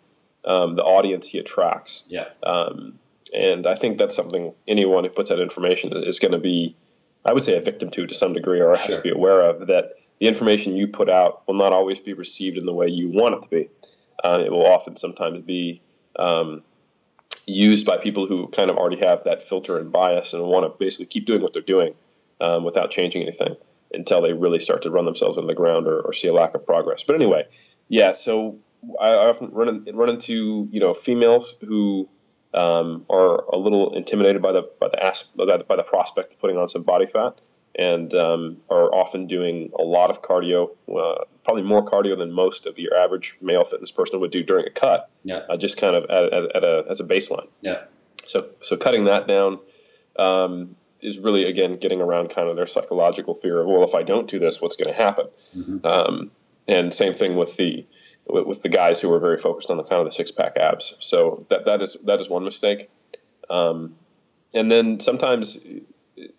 [0.45, 2.05] um, the audience he attracts.
[2.07, 2.25] Yeah.
[2.43, 2.99] Um,
[3.33, 6.75] and I think that's something anyone who puts out information is going to be,
[7.23, 8.95] I would say, a victim to to some degree, or has Sure.
[8.97, 12.55] to be aware of that the information you put out will not always be received
[12.55, 13.69] in the way you want it to be.
[14.23, 15.81] Uh, it will often sometimes be
[16.15, 16.61] um,
[17.47, 20.77] used by people who kind of already have that filter and bias and want to
[20.77, 21.95] basically keep doing what they're doing
[22.39, 23.55] um, without changing anything
[23.93, 26.53] until they really start to run themselves into the ground or, or see a lack
[26.53, 27.01] of progress.
[27.01, 27.47] But anyway,
[27.89, 28.13] yeah.
[28.13, 28.59] So
[29.01, 32.07] I, often run run into you know females who
[32.53, 36.33] um, are a little intimidated by the by the as, by the, by the prospect
[36.33, 37.41] of putting on some body fat,
[37.75, 42.65] and um, are often doing a lot of cardio, uh, probably more cardio than most
[42.65, 45.09] of your average male fitness person would do during a cut.
[45.23, 45.41] Yeah.
[45.49, 47.47] Uh, just kind of at, at, at a as a baseline.
[47.61, 47.83] Yeah.
[48.27, 49.59] So so cutting that down
[50.17, 54.03] um, is really again getting around kind of their psychological fear of well, if I
[54.03, 55.27] don't do this, what's going to happen?
[55.55, 55.85] Mhm.
[55.85, 56.31] Um,
[56.67, 57.85] and same thing with the
[58.27, 60.57] with, with the guys who are very focused on the kind of the six pack
[60.57, 60.97] abs.
[60.99, 62.89] So that that is that is one mistake.
[63.49, 63.95] Um,
[64.53, 65.57] and then sometimes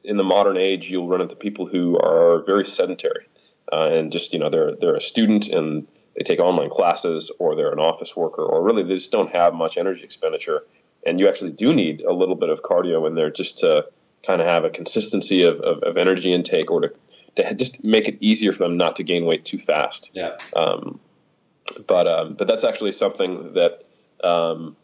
[0.04, 3.26] in the modern age, you'll run into people who are very sedentary
[3.72, 7.56] uh, and just you know they're they're a student and they take online classes or
[7.56, 10.64] they're an office worker or really they just don't have much energy expenditure.
[11.04, 13.86] And you actually do need a little bit of cardio in there just to
[14.24, 16.92] kind of have a consistency of, of, of energy intake or to,
[17.36, 20.12] to just make it easier for them not to gain weight too fast.
[20.14, 20.36] Yeah.
[20.54, 21.00] Um,
[21.86, 23.84] but um, but that's actually something that
[24.22, 24.76] um,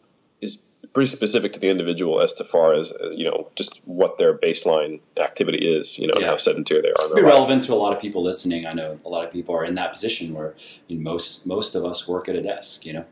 [0.93, 4.37] pretty specific to the individual as to far as uh, you know just what their
[4.37, 6.29] baseline activity is, you know, and Yeah.
[6.31, 6.95] how sedentary they are.
[6.99, 7.31] in It'd be life.
[7.33, 8.65] relevant to a lot of people listening.
[8.65, 10.55] I know a lot of people are in that position where
[10.87, 12.85] you know, most most of us work at a desk.
[12.85, 13.05] You know.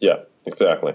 [0.00, 0.94] Yeah, exactly.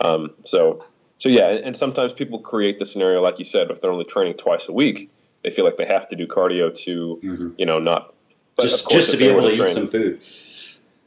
[0.00, 0.80] Um, so
[1.18, 4.04] so yeah, and, and sometimes people create the scenario like you said, if they're only
[4.04, 5.10] training twice a week,
[5.42, 7.48] they feel like they have to do cardio to Mm-hmm.
[7.56, 8.12] you know not
[8.60, 10.20] Just just to be able to eat train- some food.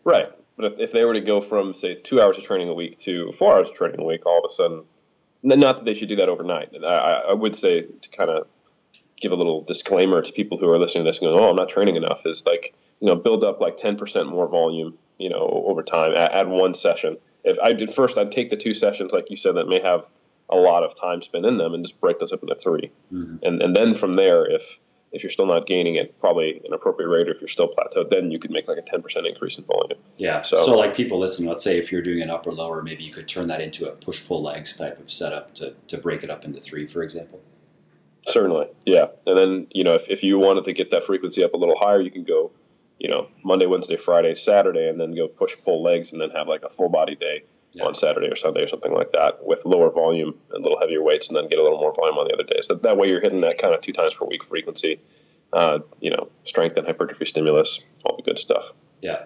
[0.04, 0.30] Right.
[0.58, 2.98] But if, if they were to go from, say, two hours of training a week
[3.00, 4.84] to four hours of training a week, all of a sudden,
[5.44, 6.70] not that they should do that overnight.
[6.84, 6.88] I,
[7.30, 8.48] I would say to kind of
[9.22, 11.56] give a little disclaimer to people who are listening to this and going, "Oh, I'm
[11.56, 15.64] not training enough," is like you know build up like 10% more volume, you know,
[15.68, 16.14] over time.
[16.16, 17.18] Add, add one session.
[17.44, 20.06] If I did first, I'd take the two sessions, like you said, that may have
[20.50, 23.44] a lot of time spent in them, and just break those up into 3 Mhm.
[23.44, 24.80] and and then from there, if
[25.12, 28.10] if you're still not gaining at probably an appropriate rate, or if you're still plateaued,
[28.10, 29.98] then you could make like a 10% increase in volume.
[30.18, 30.42] Yeah.
[30.42, 33.12] So- So, like people listening, let's say if you're doing an upper lower, maybe you
[33.12, 36.30] could turn that into a push pull legs type of setup to, to break it
[36.30, 37.42] up into three, for example.
[38.28, 39.06] Certainly, yeah.
[39.26, 41.78] And then you know, if, if you wanted to get that frequency up a little
[41.80, 42.52] higher, you can go,
[43.00, 46.48] you know, Monday, Wednesday, Friday, Saturday, and then go push pull legs, and then have
[46.48, 47.44] like a full body day
[47.78, 47.86] Yeah.
[47.86, 51.04] on Saturday or Sunday or something like that with lower volume and a little heavier
[51.04, 52.68] weights, and then get a little more volume on the other days.
[52.68, 55.00] That that way, you're hitting that kind of two times per week frequency.
[55.54, 58.74] Uh, you know, strength and hypertrophy stimulus, all the good stuff.
[59.02, 59.24] Yeah.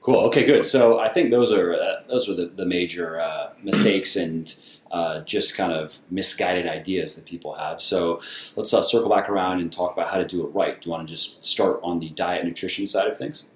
[0.00, 0.20] Cool.
[0.26, 0.44] Okay.
[0.46, 0.64] Good.
[0.64, 4.54] So I think those are uh, those are the, the major uh, mistakes and
[4.90, 7.80] uh, just kind of misguided ideas that people have.
[7.80, 8.14] So
[8.56, 10.80] let's uh, circle back around and talk about how to do it right.
[10.80, 13.48] Do you want to just start on the diet nutrition side of things?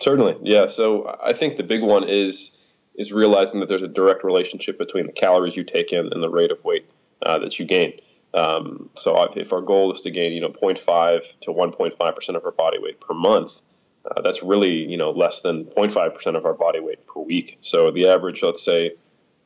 [0.00, 0.66] Certainly, yeah.
[0.66, 2.56] So I think the big one is
[3.00, 6.28] is realizing that there's a direct relationship between the calories you take in and the
[6.28, 6.84] rate of weight
[7.22, 7.94] uh, that you gain.
[8.34, 12.44] Um, so if- our goal is to gain, you know, 0.5 to 1.5 percent of
[12.44, 13.62] our body weight per month,
[14.04, 17.58] uh, that's really you know less than 0.5 percent of our body weight per week.
[17.62, 18.90] So the average, let's say,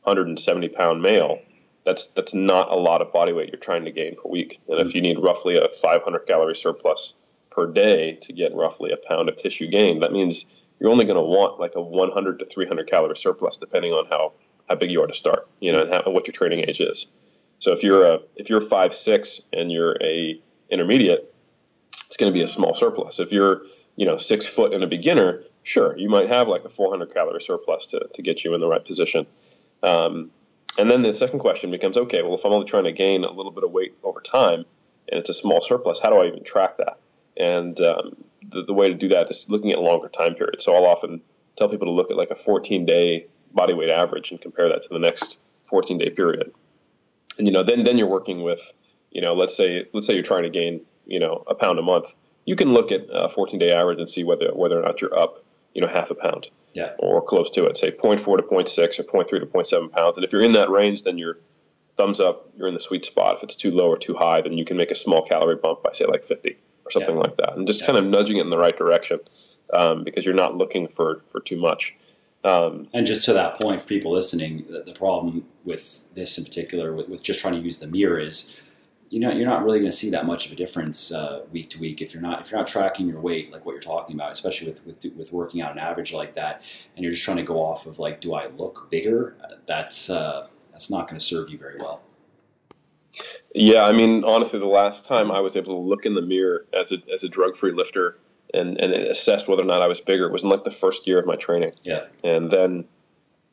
[0.03, 1.39] 170 pound male,
[1.85, 4.59] that's that's not a lot of body weight you're trying to gain per week.
[4.67, 7.15] And if you need roughly a 500 calorie surplus
[7.49, 10.45] per day to get roughly a pound of tissue gain, that means
[10.79, 14.33] you're only going to want like a 100 to 300 calorie surplus depending on how,
[14.69, 17.07] how big you are to start, you know, and how, what your training age is.
[17.59, 21.33] So if you're a if you're five six and you're a intermediate,
[22.07, 23.19] it's going to be a small surplus.
[23.19, 23.63] If you're
[23.95, 27.41] you know six foot and a beginner, sure, you might have like a 400 calorie
[27.41, 29.25] surplus to, to get you in the right position.
[29.83, 30.31] Um,
[30.77, 33.31] and then the second question becomes, okay, well, if I'm only trying to gain a
[33.31, 34.65] little bit of weight over time
[35.07, 36.99] and it's a small surplus, how do I even track that?
[37.37, 40.63] And um, the, the way to do that is looking at longer time periods.
[40.65, 41.21] So I'll often
[41.57, 44.81] tell people to look at like a 14 day body weight average and compare that
[44.83, 46.53] to the next 14 day period.
[47.37, 48.61] And you know, then then you're working with,
[49.11, 51.81] you know, let's say let's say you're trying to gain, you know, a pound a
[51.81, 52.15] month.
[52.45, 55.17] You can look at a 14 day average and see whether whether or not you're
[55.17, 56.91] up, you know, half a pound Yeah.
[56.99, 60.17] or close to it, say 0.4 to 0.6 or 0.3 to 0.7 pounds.
[60.17, 61.37] And if you're in that range, then you're
[61.97, 63.37] thumbs up, you're in the sweet spot.
[63.37, 65.81] If it's too low or too high, then you can make a small calorie bump
[65.81, 67.21] by say like 50 or something Yeah.
[67.21, 67.87] like that, and just Yeah.
[67.87, 69.19] kind of nudging it in the right direction
[69.73, 71.95] um, because you're not looking for for too much.
[72.43, 76.43] Um, And just to that point, for people listening, the, the problem with this in
[76.43, 78.59] particular, with, with just trying to use the mirror, is
[79.09, 81.69] you know you're not really going to see that much of a difference uh, week
[81.69, 84.15] to week if you're not if you're not tracking your weight like what you're talking
[84.15, 86.61] about, especially with with, with working out an average like that,
[86.95, 89.35] and you're just trying to go off of like, do I look bigger?
[89.65, 92.01] That's uh, that's not going to serve you very well.
[93.53, 96.65] Yeah, I mean, honestly, the last time I was able to look in the mirror
[96.73, 98.17] as a as a drug free lifter
[98.53, 101.19] and and assess whether or not I was bigger was in like the first year
[101.19, 101.71] of my training.
[101.83, 102.05] Yeah.
[102.23, 102.85] And then,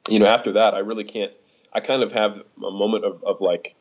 [0.08, 1.32] you know, after that, I really can't.
[1.72, 3.74] I kind of have a moment of, of like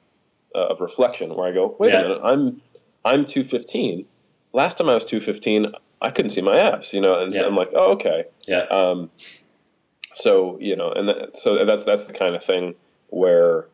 [0.55, 1.99] uh, of reflection where I go, wait Yeah.
[1.99, 2.61] a minute, I'm
[3.03, 4.05] I'm 215.
[4.53, 7.55] Last time I was 215, I couldn't see my abs, you know, and so I'm
[7.55, 8.25] like, oh, okay.
[8.47, 8.63] Yeah.
[8.63, 9.09] Um,
[10.13, 12.75] so you know, and that, so that's that's the kind of thing
[13.07, 13.67] where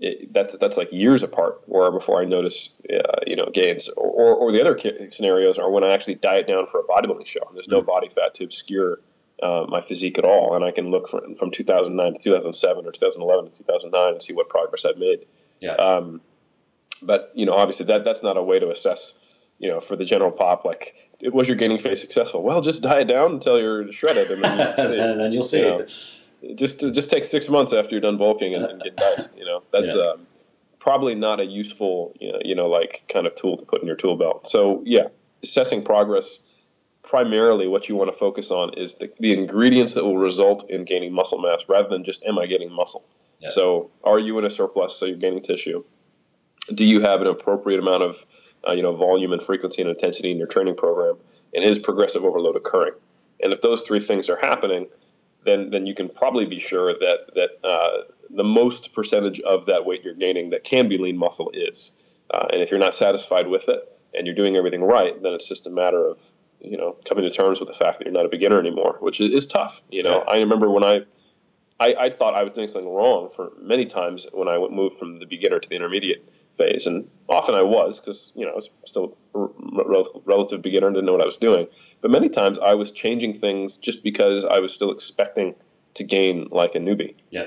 [0.00, 1.60] it, that's that's like years apart.
[1.66, 5.84] Where before I notice, uh, you know, gains, or, or the other scenarios are when
[5.84, 7.40] I actually diet down for a bodybuilding show.
[7.46, 9.00] and There's no body fat to obscure
[9.42, 12.92] uh, my physique at all, and I can look from from 2009 to 2007 or
[12.92, 15.26] 2011 to 2009 and see what progress I've made.
[15.60, 15.72] Yeah.
[15.72, 16.22] Um,
[17.02, 19.18] but you know, obviously that that's not a way to assess.
[19.58, 22.42] You know, for the general pop, like was your gaining phase successful?
[22.42, 25.58] Well, just diet down until you're shredded, and then you see and then you'll see.
[25.58, 25.86] you know,
[26.56, 29.38] just to, just take six months after you're done bulking and, and get diced.
[29.38, 30.12] You know, that's Yeah.
[30.12, 30.26] um,
[30.78, 33.86] probably not a useful, you know, you know, like kind of tool to put in
[33.86, 34.48] your tool belt.
[34.48, 35.08] So yeah,
[35.42, 36.38] assessing progress.
[37.02, 40.84] Primarily, what you want to focus on is the, the ingredients that will result in
[40.84, 43.04] gaining muscle mass, rather than just am I getting muscle.
[43.40, 43.48] Yeah.
[43.50, 44.96] So, are you in a surplus?
[44.96, 45.82] So you're gaining tissue.
[46.72, 48.24] Do you have an appropriate amount of,
[48.68, 51.16] uh, you know, volume and frequency and intensity in your training program?
[51.52, 52.92] And is progressive overload occurring?
[53.42, 54.86] And if those three things are happening,
[55.44, 59.84] then then you can probably be sure that that uh, the most percentage of that
[59.84, 61.92] weight you're gaining that can be lean muscle is.
[62.32, 63.80] Uh, and if you're not satisfied with it
[64.14, 66.18] and you're doing everything right, then it's just a matter of
[66.60, 69.20] you know coming to terms with the fact that you're not a beginner anymore, which
[69.20, 69.82] is, is tough.
[69.90, 70.32] You know, Yeah.
[70.34, 71.00] I remember when I,
[71.80, 75.18] I I thought I was doing something wrong for many times when I moved from
[75.18, 78.70] the beginner to the intermediate phase, and often I was because you know I was
[78.84, 79.38] still a
[79.84, 81.66] rel- relative beginner and didn't know what I was doing.
[82.00, 85.54] But many times I was changing things just because I was still expecting
[85.94, 87.46] to gain like a newbie Yeah.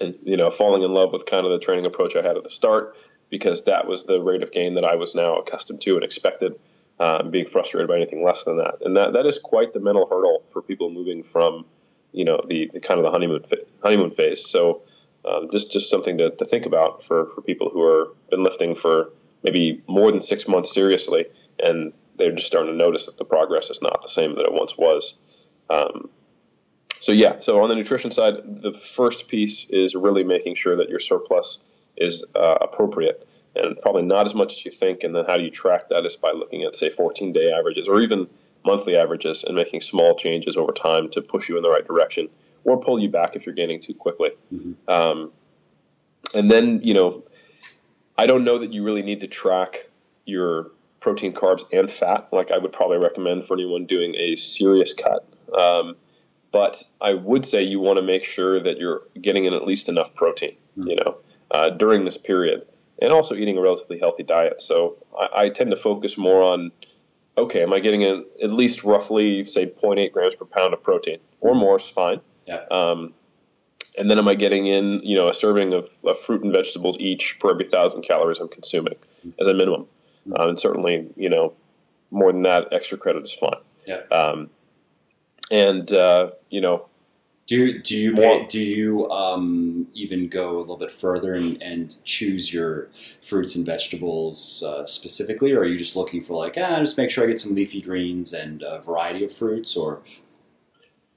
[0.00, 2.44] and you know falling in love with kind of the training approach I had at
[2.44, 2.96] the start,
[3.30, 6.58] because that was the rate of gain that I was now accustomed to and expected.
[6.98, 10.06] Uh, being frustrated by anything less than that, and that that is quite the mental
[10.06, 11.64] hurdle for people moving from,
[12.12, 13.42] you know, the, the kind of the honeymoon
[13.82, 14.44] honeymoon phase.
[14.46, 14.82] So,
[15.24, 18.74] um, just just something to, to think about for, for people who are been lifting
[18.74, 19.10] for
[19.42, 21.26] maybe more than six months seriously,
[21.58, 24.52] and they're just starting to notice that the progress is not the same that it
[24.52, 25.18] once was.
[25.68, 26.10] Um,
[27.00, 30.90] so yeah, so on the nutrition side, the first piece is really making sure that
[30.90, 31.64] your surplus
[31.96, 35.02] is uh, appropriate and probably not as much as you think.
[35.02, 37.88] And then how do you track that is by looking at say 14 day averages
[37.88, 38.28] or even
[38.64, 42.28] monthly averages and making small changes over time to push you in the right direction
[42.64, 44.30] or pull you back if you're gaining too quickly.
[44.52, 44.90] Mm-hmm.
[44.90, 45.32] Um,
[46.34, 47.24] and then you know,
[48.18, 49.88] I don't know that you really need to track
[50.26, 50.70] your
[51.00, 52.28] protein, carbs, and fat.
[52.32, 55.26] Like I would probably recommend for anyone doing a serious cut.
[55.58, 55.96] Um,
[56.52, 59.88] but I would say you want to make sure that you're getting in at least
[59.88, 60.88] enough protein, mm-hmm.
[60.88, 61.18] you know,
[61.50, 62.66] uh, during this period,
[63.00, 64.60] and also eating a relatively healthy diet.
[64.60, 66.72] So I, I, tend to focus more on,
[67.38, 71.18] okay, am I getting in at least roughly say 0.8 grams per pound of protein,
[71.40, 72.20] or more is fine.
[72.46, 72.64] Yeah.
[72.70, 73.14] Um,
[73.98, 76.96] and then am I getting in, you know, a serving of, of fruit and vegetables
[76.98, 79.30] each per every thousand calories I'm consuming mm-hmm.
[79.40, 80.40] as a minimum, mm-hmm.
[80.40, 81.54] uh, and certainly, you know,
[82.10, 83.60] more than that, extra credit is fine.
[83.86, 84.02] Yeah.
[84.10, 84.50] Um,
[85.50, 86.86] and uh, you know,
[87.46, 91.94] do do you pay, do you um, even go a little bit further and, and
[92.04, 92.88] choose your
[93.22, 97.10] fruits and vegetables uh, specifically, or are you just looking for like ah, just make
[97.10, 100.02] sure I get some leafy greens and a variety of fruits, or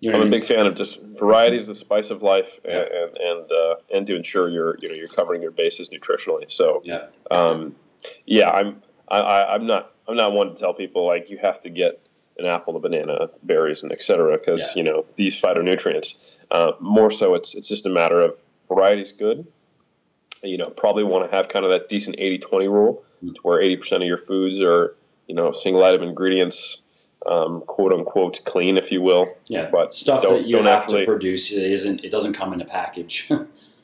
[0.04, 2.74] you know I'm a big fan of just variety is the spice of life, and
[2.74, 3.04] yeah.
[3.04, 6.52] and and, uh, and, to ensure you're you know you're covering your bases nutritionally.
[6.52, 7.78] So yeah, um,
[8.26, 11.70] yeah, I'm I, I'm not I'm not one to tell people like you have to
[11.70, 12.06] get
[12.38, 14.38] an apple, a banana, berries, and etc.
[14.38, 14.84] Because yeah.
[14.84, 16.36] you know these phytonutrients.
[16.52, 18.36] Uh, more so, it's it's just a matter of
[18.68, 19.48] variety is good.
[20.44, 23.34] You know, probably want to have kind of that decent 80-20 rule, mm.
[23.34, 26.82] to where eighty percent of your foods are you know single item ingredients,
[27.26, 29.36] um, quote unquote clean, if you will.
[29.48, 32.62] Yeah, but stuff that you have actually, to produce it isn't it doesn't come in
[32.62, 33.30] a package.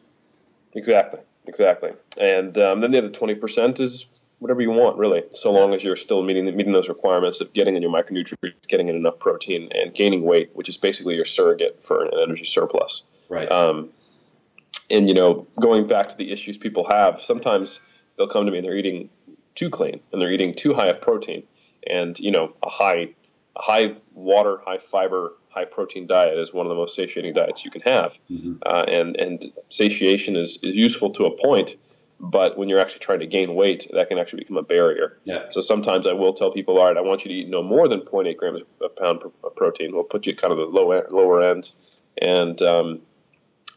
[0.74, 1.92] exactly, exactly.
[2.18, 4.08] And um, then the other twenty percent is
[4.40, 7.76] whatever you want, really, so long as you're still meeting meeting those requirements of getting
[7.76, 11.84] in your micronutrients, getting in enough protein, and gaining weight, which is basically your surrogate
[11.84, 13.04] for an energy surplus.
[13.30, 13.50] Right.
[13.52, 13.90] Um,
[14.90, 17.80] and you know, going back to the issues people have, sometimes
[18.18, 19.10] they'll come to me and they're eating
[19.56, 21.44] too clean and they're eating too high of protein,
[21.88, 23.10] and you know, a high
[23.60, 27.72] high water, high fiber, high protein diet is one of the most satiating diets you
[27.72, 28.56] can have, mm-hmm.
[28.66, 31.76] uh, and and satiation is, is useful to a point
[32.20, 35.18] but when you're actually trying to gain weight, that can actually become a barrier.
[35.24, 35.46] Yeah.
[35.52, 37.88] So sometimes I will tell people, all right, I want you to eat no more
[37.88, 39.94] than 0.8 grams a pound of protein.
[39.94, 41.72] We'll put you kind of the low lower end,
[42.22, 43.02] and um,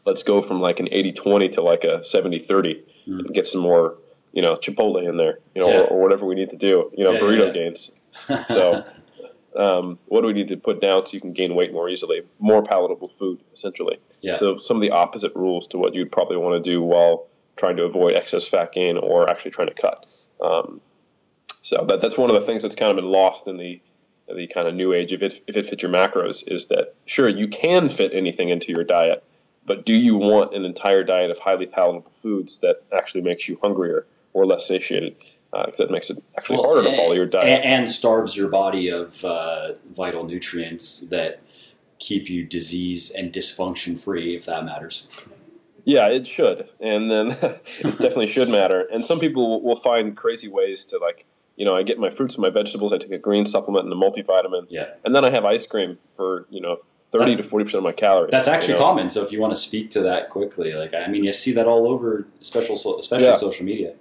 [0.05, 2.83] let's go from like an 80-20 to like a 70-30 mm.
[3.07, 3.97] and get some more,
[4.33, 5.79] you know, Chipotle in there, you know, yeah.
[5.79, 7.91] or, or, whatever we need to do, you know, yeah, burrito gains.
[8.49, 8.83] So
[9.55, 12.21] um, what do we need to put down so you can gain weight more easily?
[12.39, 13.99] More palatable food, essentially.
[14.21, 14.35] Yeah.
[14.35, 17.77] So some of the opposite rules to what you'd probably want to do while trying
[17.77, 20.05] to avoid excess fat gain or actually trying to cut.
[20.41, 20.81] Um,
[21.61, 23.81] so that, that's one of the things that's kind of been lost in the
[24.33, 27.27] the kind of new age if it if it fits your macros is that sure
[27.27, 29.23] you can fit anything into your diet,
[29.65, 33.59] but do you want an entire diet of highly palatable foods that actually makes you
[33.61, 35.15] hungrier or less satiated?
[35.53, 38.35] Because uh, that makes it actually well, harder to follow your diet and, and starves
[38.35, 41.41] your body of uh, vital nutrients that
[41.99, 45.29] keep you disease and dysfunction free, if that matters.
[45.85, 48.87] Yeah, it should, and then it definitely should matter.
[48.91, 52.35] And some people will find crazy ways to like, you know, I get my fruits
[52.35, 52.93] and my vegetables.
[52.93, 54.67] I take a green supplement and a multivitamin.
[54.69, 54.87] Yeah.
[55.05, 56.77] And then I have ice cream for you know
[57.11, 58.31] thirty that, to forty percent of my calories.
[58.31, 58.85] That's actually you know?
[58.85, 59.09] common.
[59.09, 61.67] So if you want to speak to that quickly, like I mean, you see that
[61.67, 63.35] all over, especially especially yeah.
[63.35, 63.93] social media.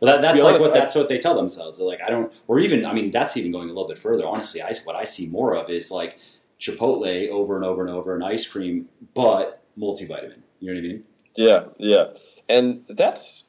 [0.00, 1.78] But that, that's like honest, what that's what they tell themselves.
[1.78, 4.26] They're like, I don't, or even, I mean, that's even going a little bit further.
[4.26, 6.18] Honestly, I, what I see more of is like
[6.60, 10.42] Chipotle over and over and over, and ice cream, but multivitamin.
[10.60, 11.04] You know what I mean?
[11.36, 12.04] Yeah, yeah,
[12.48, 13.44] and that's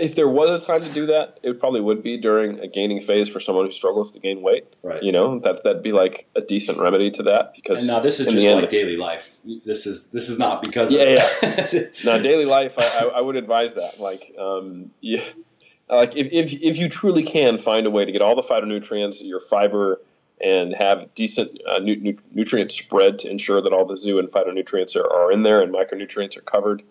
[0.00, 3.00] if there was a time to do that, it probably would be during a gaining
[3.00, 4.64] phase for someone who struggles to gain weight.
[4.82, 5.02] Right.
[5.02, 7.82] You know, that that'd be like a decent remedy to that because.
[7.82, 9.38] And now this is just end, like daily life.
[9.64, 10.90] This is this is not because.
[10.90, 11.80] Yeah, yeah.
[12.04, 14.00] now daily life, I, I, I, would advise that.
[14.00, 15.22] Like, um, yeah,
[15.88, 19.22] like if, if if you truly can find a way to get all the phytonutrients,
[19.22, 20.00] your fiber,
[20.40, 24.28] and have decent uh, nu- nu- nutrient spread to ensure that all the zoo and
[24.30, 26.82] phytonutrients are, are in there and micronutrients are covered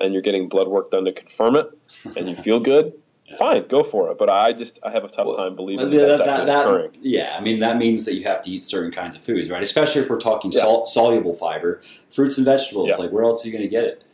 [0.00, 1.70] and you're getting blood work done to confirm it,
[2.16, 2.94] and you feel good,
[3.38, 4.18] fine, go for it.
[4.18, 6.90] But I just I have a tough well, time believing that, that's actually that, occurring.
[7.00, 9.62] Yeah, I mean that means that you have to eat certain kinds of foods, right?
[9.62, 10.60] Especially if we're talking yeah.
[10.60, 12.90] salt, soluble fiber, fruits and vegetables.
[12.90, 12.96] Yeah.
[12.96, 14.04] Like where else are you going to get it?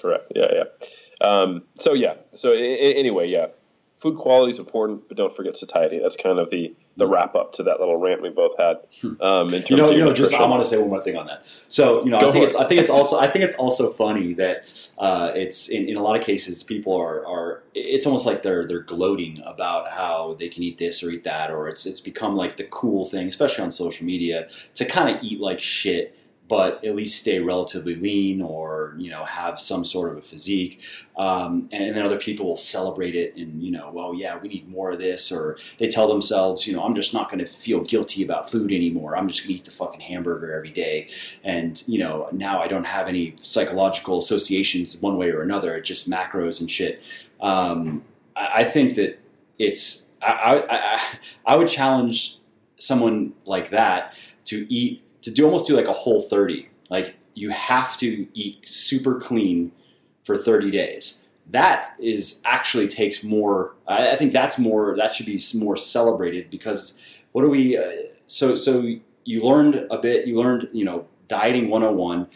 [0.00, 0.32] Correct.
[0.34, 0.64] Yeah, yeah.
[1.20, 2.14] Um, so yeah.
[2.34, 3.48] So anyway, yeah
[3.98, 5.98] food quality is important, but don't forget satiety.
[5.98, 8.78] That's kind of the the wrap up to that little rant we both had.
[9.20, 10.16] Um, in terms you know, of you know, nutrition.
[10.16, 11.44] just I want to say one more thing on that.
[11.68, 12.60] So, you know, Go I think it's it.
[12.60, 16.02] I think it's also I think it's also funny that uh, it's in, in a
[16.02, 20.48] lot of cases people are are it's almost like they're they're gloating about how they
[20.48, 23.64] can eat this or eat that, or it's it's become like the cool thing, especially
[23.64, 26.14] on social media, to kind of eat like shit.
[26.48, 30.80] But at least stay relatively lean, or you know, have some sort of a physique,
[31.16, 34.68] um, and, then other people will celebrate it, and you know, well, yeah, we need
[34.68, 37.80] more of this, or they tell themselves, you know, I'm just not going to feel
[37.80, 39.16] guilty about food anymore.
[39.16, 41.08] I'm just going to eat the fucking hamburger every day.
[41.44, 45.80] And, you know, now I don't have any psychological associations one way or another.
[45.80, 47.02] Just macros and shit.
[47.40, 48.04] Um,
[48.36, 49.18] I, I think that
[49.58, 52.38] it's, I, I, I would challenge
[52.78, 54.14] someone like that
[54.46, 56.66] to eat, to do almost do like a Whole30.
[56.90, 59.72] Like, you have to eat super clean
[60.24, 63.74] for 30 days that is actually takes more.
[63.86, 64.96] I, I think that's more.
[64.96, 66.98] That should be more celebrated because
[67.32, 67.76] what do we?
[67.76, 67.90] Uh,
[68.26, 68.86] so so
[69.24, 70.26] you learned a bit.
[70.26, 72.26] You learned you know dieting 101,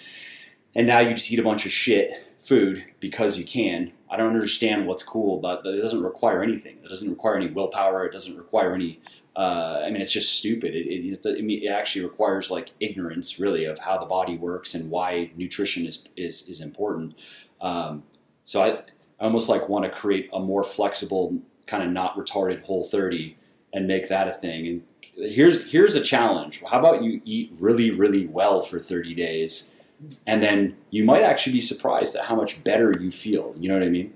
[0.74, 3.92] and now you just eat a bunch of shit food because you can.
[4.10, 5.66] I don't understand what's cool about.
[5.66, 6.78] It doesn't require anything.
[6.82, 8.04] It doesn't require any willpower.
[8.04, 9.00] It doesn't require any.
[9.34, 10.74] Uh, I mean, it's just stupid.
[10.74, 15.30] It, it, it, actually requires like ignorance, really, of how the body works and why
[15.36, 17.14] nutrition is is, is important.
[17.60, 18.02] Um,
[18.44, 18.68] so I,
[19.20, 23.36] I almost like want to create a more flexible, kind of not retarded Whole30
[23.72, 24.66] and make that a thing.
[24.66, 24.82] And
[25.32, 26.62] here's here's a challenge.
[26.70, 29.76] How about you eat really, really well for 30 days?
[30.26, 33.54] And then you might actually be surprised at how much better you feel.
[33.58, 34.12] You know what I mean?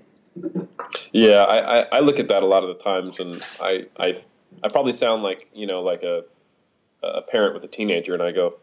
[1.11, 4.21] Yeah, I, I, I look at that a lot of the times, and I, I
[4.63, 6.23] I probably sound like you know like a
[7.03, 8.55] a parent with a teenager, and I go,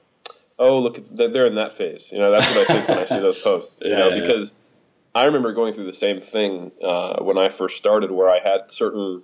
[0.58, 2.10] oh look, they're in that phase.
[2.12, 3.80] You know, that's what I think when I see those posts.
[3.84, 4.20] You Yeah, know, yeah.
[4.20, 4.54] because
[5.14, 8.70] I remember going through the same thing uh, when I first started, where I had
[8.72, 9.22] certain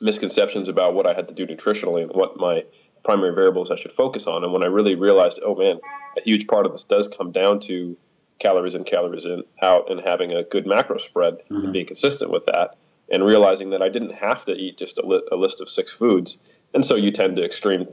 [0.00, 2.64] misconceptions about what I had to do nutritionally and what my
[3.04, 4.42] primary variables I should focus on.
[4.44, 5.78] And when I really realized, oh man,
[6.16, 7.96] a huge part of this does come down to
[8.38, 11.64] calories in, calories in, out, and having a good macro spread Mhm.
[11.64, 12.76] and being consistent with that,
[13.10, 15.92] and realizing that I didn't have to eat just a, li- a list of six
[15.92, 16.38] foods.
[16.72, 17.86] And so you tend to extreme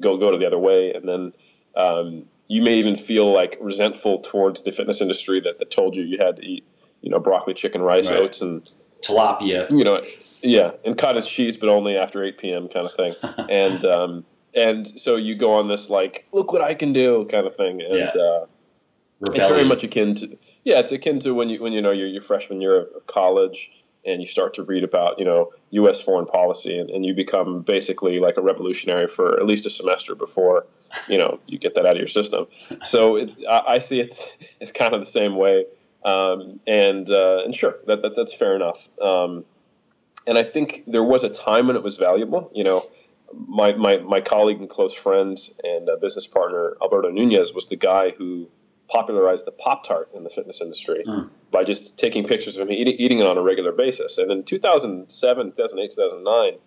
[0.00, 1.32] go go to the other way, and then
[1.76, 6.02] um, you may even feel like resentful towards the fitness industry that, that told you
[6.04, 6.64] you had to eat,
[7.02, 8.18] you know, broccoli, chicken, rice, Right.
[8.20, 8.62] oats, and
[9.02, 9.70] Tilapia.
[9.70, 10.00] you know,
[10.42, 12.68] yeah, and cottage cheese, but only after 8 p.m.
[12.68, 13.14] kind of thing.
[13.50, 14.24] and um,
[14.54, 17.80] and so you go on this like, look what I can do kind of thing,
[17.82, 18.10] and Yeah.
[18.20, 18.46] uh,
[19.22, 22.06] it's very much akin to yeah, it's akin to when you when you know your
[22.06, 23.70] your freshman year of, of college
[24.06, 26.00] and you start to read about you know U.S.
[26.00, 30.14] foreign policy and, and you become basically like a revolutionary for at least a semester
[30.14, 30.66] before
[31.08, 32.46] you know you get that out of your system.
[32.84, 35.66] So it, I, I see it as kind of the same way,
[36.04, 38.88] um, and uh, and sure that, that that's fair enough.
[39.00, 39.44] Um,
[40.26, 42.50] and I think there was a time when it was valuable.
[42.54, 42.86] You know,
[43.32, 48.10] my my, my colleague and close friend and business partner Alberto Nunez was the guy
[48.10, 48.48] who
[48.94, 51.28] popularized the Pop Tart in the fitness industry Mm.
[51.50, 54.18] by just taking pictures of him eating, eating it on a regular basis.
[54.18, 56.58] And in 2007, 2008, 2009,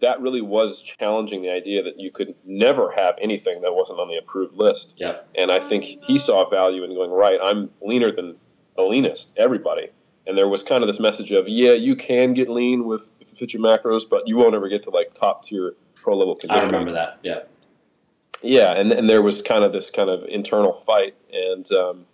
[0.00, 4.08] that really was challenging the idea that you could never have anything that wasn't on
[4.08, 4.94] the approved list.
[4.96, 5.18] Yeah.
[5.34, 8.36] And I think he saw value in going, right, I'm leaner than
[8.76, 9.88] the leanest, everybody.
[10.26, 13.28] And there was kind of this message of, yeah, you can get lean with if
[13.30, 16.36] you fit your macros, but you won't ever get to like top tier pro level
[16.50, 17.18] I remember that.
[17.22, 17.40] Yeah.
[18.42, 22.06] Yeah, and, and there was kind of this kind of internal fight, and um,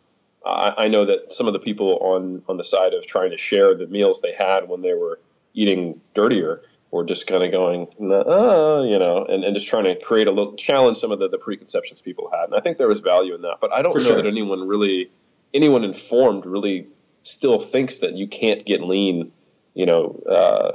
[0.46, 3.36] I, I know that some of the people on on the side of trying to
[3.36, 5.20] share the meals they had when they were
[5.54, 9.96] eating dirtier were just kind of going, uh, you know, and, and just trying to
[9.96, 12.88] create a little challenge some of the, the preconceptions people had, and I think there
[12.88, 13.58] was value in that.
[13.60, 14.16] But I don't For know sure.
[14.16, 15.10] that anyone really,
[15.52, 16.86] anyone informed really
[17.24, 19.32] still thinks that you can't get lean,
[19.74, 20.72] you know, uh,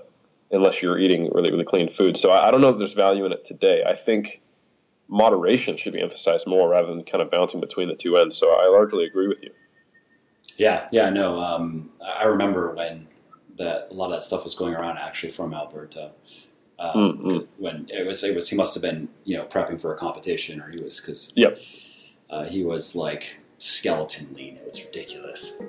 [0.51, 2.17] unless you're eating really really clean food.
[2.17, 3.83] So I, I don't know if there's value in it today.
[3.87, 4.41] I think
[5.07, 8.37] moderation should be emphasized more rather than kind of bouncing between the two ends.
[8.37, 9.51] So I largely agree with you.
[10.57, 11.39] Yeah, yeah, no.
[11.41, 13.07] Um, I remember when
[13.57, 16.11] that a lot of that stuff was going around actually from Alberto.
[16.79, 17.47] Um, Mm-mm.
[17.57, 20.61] When it was, it was he must have been you know prepping for a competition,
[20.61, 21.57] or he was because Yep.
[22.29, 24.57] uh, he was like skeleton lean.
[24.57, 25.59] It was ridiculous.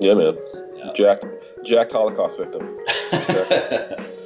[0.00, 0.36] Yeah, man.
[0.76, 0.92] Yeah.
[0.94, 1.22] Jack,
[1.64, 2.78] Jack Holocaust victim.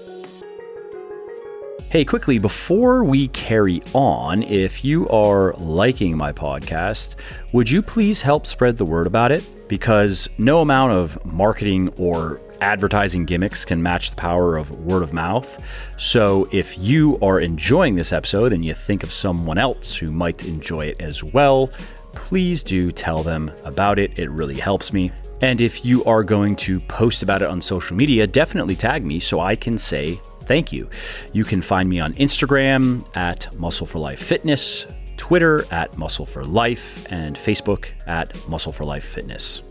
[1.94, 7.14] Hey, quickly, before we carry on, if you are liking my podcast,
[7.52, 9.48] would you please help spread the word about it?
[9.68, 15.12] Because no amount of marketing or advertising gimmicks can match the power of word of
[15.12, 15.62] mouth.
[15.96, 20.44] So if you are enjoying this episode and you think of someone else who might
[20.44, 21.70] enjoy it as well,
[22.12, 24.18] please do tell them about it.
[24.18, 25.12] It really helps me.
[25.42, 29.20] And if you are going to post about it on social media, definitely tag me
[29.20, 30.88] so I can say thank you.
[31.32, 34.86] You can find me on Instagram at Muscle for Life Fitness,
[35.16, 39.62] Twitter at Muscle for Life, and Facebook at Muscle for Life Fitness.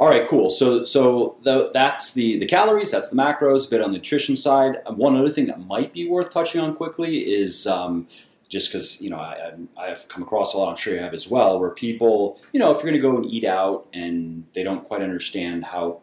[0.00, 0.48] All right, cool.
[0.48, 2.90] So, so the, that's the the calories.
[2.90, 3.66] That's the macros.
[3.66, 4.78] A bit on the nutrition side.
[4.86, 8.08] One other thing that might be worth touching on quickly is um,
[8.48, 10.70] just because you know I, I have come across a lot.
[10.70, 13.16] I'm sure you have as well, where people, you know, if you're going to go
[13.16, 16.00] and eat out and they don't quite understand how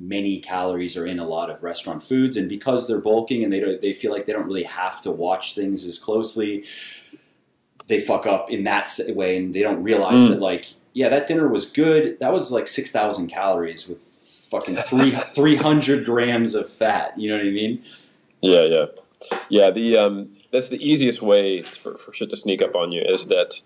[0.00, 3.60] many calories are in a lot of restaurant foods, and because they're bulking and they
[3.60, 6.64] don't, they feel like they don't really have to watch things as closely,
[7.86, 10.28] they fuck up in that way, and they don't realize Mm.
[10.30, 12.18] that like yeah, that dinner was good.
[12.18, 14.00] That was like six thousand calories with
[14.50, 17.18] fucking three three hundred grams of fat.
[17.18, 17.82] You know what I mean?
[18.40, 18.84] Yeah, yeah,
[19.48, 19.70] yeah.
[19.70, 23.26] The um, that's the easiest way for, for shit to sneak up on you is
[23.26, 23.60] that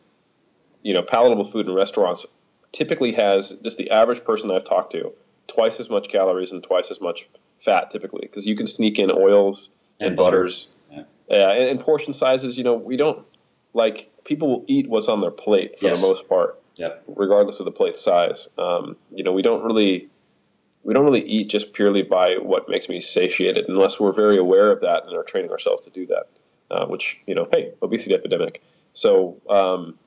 [0.83, 2.27] you know palatable food in restaurants
[2.73, 5.13] typically has just the average person I've talked to
[5.55, 7.29] twice as much calories and twice as much
[7.61, 10.39] fat typically because you can sneak in oils and, And butter.
[10.39, 10.71] butters.
[10.93, 11.03] Yeah.
[11.29, 12.59] Yeah, and, and portion sizes.
[12.59, 13.25] You know, we don't
[13.73, 16.01] like people will eat what's on their plate for Yes.
[16.01, 17.05] the most part Yep.
[17.09, 18.49] regardless of the plate size.
[18.59, 20.09] Um, you know, we don't really
[20.83, 24.71] we don't really eat just purely by what makes me satiated, unless we're very aware
[24.71, 26.29] of that and are training ourselves to do that.
[26.71, 28.63] Uh, which you know, hey, obesity epidemic.
[28.95, 29.99] So um,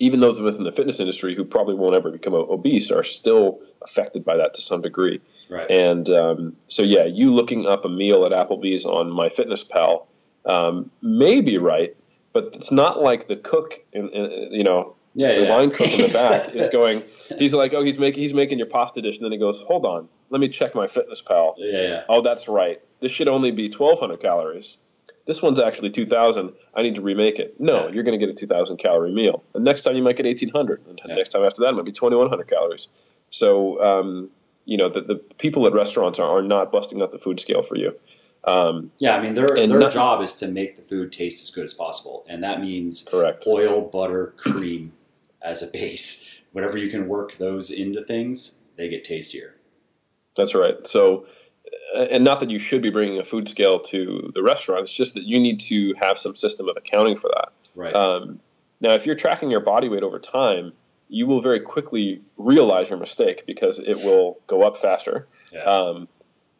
[0.00, 3.04] even those of us in the fitness industry who probably won't ever become obese are
[3.04, 5.20] still affected by that to some degree.
[5.50, 5.70] Right.
[5.70, 10.06] And um, so, yeah, you looking up a meal at Applebee's on MyFitnessPal
[10.46, 11.94] um, may be right,
[12.32, 15.34] but it's not like the cook, in, in, you know, yeah.
[15.34, 15.54] the yeah.
[15.54, 17.02] line cook in the back is going.
[17.38, 19.84] He's like, oh, he's making he's making your pasta dish, and then he goes, hold
[19.84, 21.56] on, let me check my Fitness Pal.
[21.58, 21.82] Yeah.
[21.82, 22.02] yeah.
[22.08, 22.80] Oh, that's right.
[23.00, 24.78] This should only be twelve hundred calories.
[25.30, 26.50] This one's actually two thousand.
[26.74, 27.54] I need to remake it.
[27.60, 27.92] No, Yeah.
[27.94, 29.44] you're going to get a two thousand calorie meal.
[29.54, 30.82] And next time you might get eighteen hundred.
[30.88, 31.14] And Yeah.
[31.14, 32.88] next time after that, it might be twenty one hundred calories.
[33.30, 34.30] So, um,
[34.64, 37.62] you know, the, the people at restaurants are, are not busting up the food scale
[37.62, 37.94] for you.
[38.42, 41.50] Um, Yeah, I mean their their not- job is to make the food taste as
[41.54, 43.44] good as possible, and that means correct.
[43.46, 44.94] oil, butter, cream
[45.40, 46.28] as a base.
[46.50, 49.54] Whatever you can work those into things, they get tastier.
[50.36, 50.84] That's right.
[50.88, 51.26] So,
[51.94, 54.82] and not that you should be bringing a food scale to the restaurant.
[54.82, 57.52] It's just that you need to have some system of accounting for that.
[57.74, 57.94] Right.
[57.94, 58.40] Um,
[58.80, 60.72] now, if you're tracking your body weight over time,
[61.08, 65.26] you will very quickly realize your mistake because it will go up faster.
[65.52, 65.64] Yeah.
[65.64, 66.08] Um,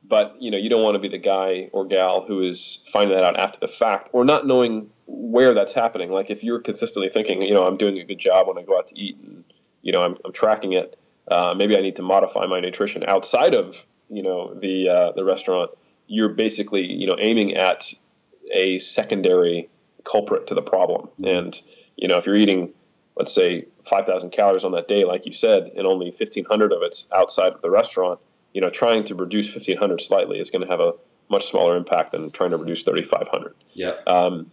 [0.07, 3.17] but you know, you don't want to be the guy or gal who is finding
[3.17, 6.11] that out after the fact or not knowing where that's happening.
[6.11, 8.77] Like if you're consistently thinking, you know, I'm doing a good job when I go
[8.77, 9.45] out to eat, and
[9.83, 10.99] you know, I'm, I'm tracking it.
[11.29, 15.25] Uh, maybe I need to modify my nutrition outside of you know the uh, the
[15.25, 15.71] restaurant.
[16.07, 17.93] You're basically you know aiming at
[18.53, 19.69] a secondary
[20.05, 21.09] culprit to the problem.
[21.25, 21.59] And
[21.97, 22.73] you know, if you're eating,
[23.17, 27.11] let's say, 5,000 calories on that day, like you said, and only 1,500 of it's
[27.13, 28.21] outside of the restaurant,
[28.53, 30.93] you know, trying to reduce 1,500 slightly is going to have a
[31.29, 33.55] much smaller impact than trying to reduce 3,500.
[33.75, 34.09] yep.
[34.09, 34.51] Um,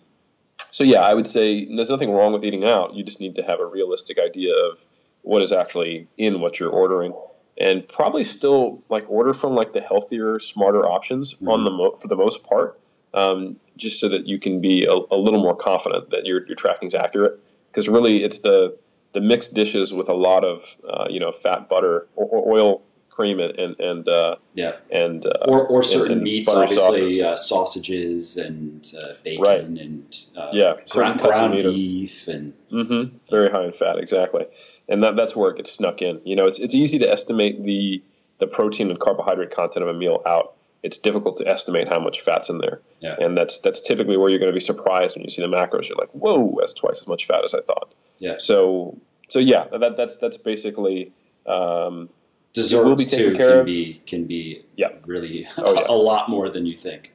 [0.71, 2.93] so yeah, I would say there's nothing wrong with eating out.
[2.93, 4.83] You just need to have a realistic idea of
[5.21, 7.13] what is actually in what you're ordering,
[7.59, 12.07] and probably still like order from like the healthier, smarter options on the mo- for
[12.07, 12.79] the most part,
[13.13, 16.55] um, just so that you can be a, a little more confident that your your
[16.55, 17.39] tracking is accurate.
[17.71, 18.77] Because really, it's the
[19.13, 22.81] the mixed dishes with a lot of uh, you know fat, butter, or, or oil,
[23.09, 24.73] cream, and and and, uh, Yeah.
[24.91, 27.21] and uh, Or, or certain and meats, obviously sauces.
[27.21, 29.63] uh, sausages and uh, bacon Right.
[29.63, 33.17] and uh, Yeah, ground, ground beef and mm-hmm.
[33.29, 34.45] Very high in fat, exactly,
[34.89, 36.21] and that, that's where it gets snuck in.
[36.25, 38.03] You know, it's it's easy to estimate the
[38.39, 40.53] the protein and carbohydrate content of a meal out.
[40.83, 43.15] It's difficult to estimate how much fat's in there, Yeah.
[43.19, 45.89] and that's that's typically where you're going to be surprised when you see the macros.
[45.89, 47.93] You're like, whoa, that's twice as much fat as I thought.
[48.19, 48.35] Yeah.
[48.37, 48.97] So
[49.29, 51.11] so yeah, that that's that's basically.
[51.45, 52.09] Um,
[52.53, 53.65] desserts will be taken too care can of.
[53.65, 54.89] be can be Yeah.
[55.05, 55.85] really Oh, yeah.
[55.87, 57.13] a lot more than you think.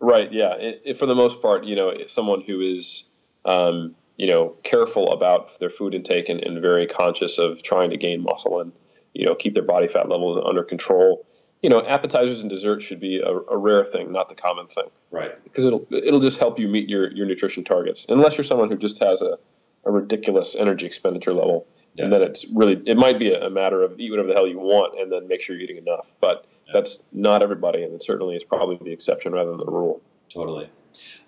[0.00, 0.32] Right.
[0.32, 0.54] Yeah.
[0.54, 3.08] It, it, for the most part, you know, someone who is,
[3.44, 7.96] um, you know, careful about their food intake and, and very conscious of trying to
[7.96, 8.70] gain muscle and,
[9.12, 11.26] you know, keep their body fat levels under control.
[11.60, 14.88] You know, appetizers and desserts should be a, a rare thing, not the common thing,
[15.10, 15.32] Right.
[15.42, 18.06] because it'll it'll just help you meet your, your nutrition targets.
[18.08, 19.38] Unless you're someone who just has a,
[19.84, 21.66] a ridiculous energy expenditure level,
[21.96, 22.04] Yeah.
[22.04, 24.60] and then it's really it might be a, matter of eat whatever the hell you
[24.60, 26.14] want and then make sure you're eating enough.
[26.20, 26.74] But Yeah.
[26.74, 30.00] that's not everybody, and it certainly is probably the exception rather than the rule.
[30.28, 30.68] Totally.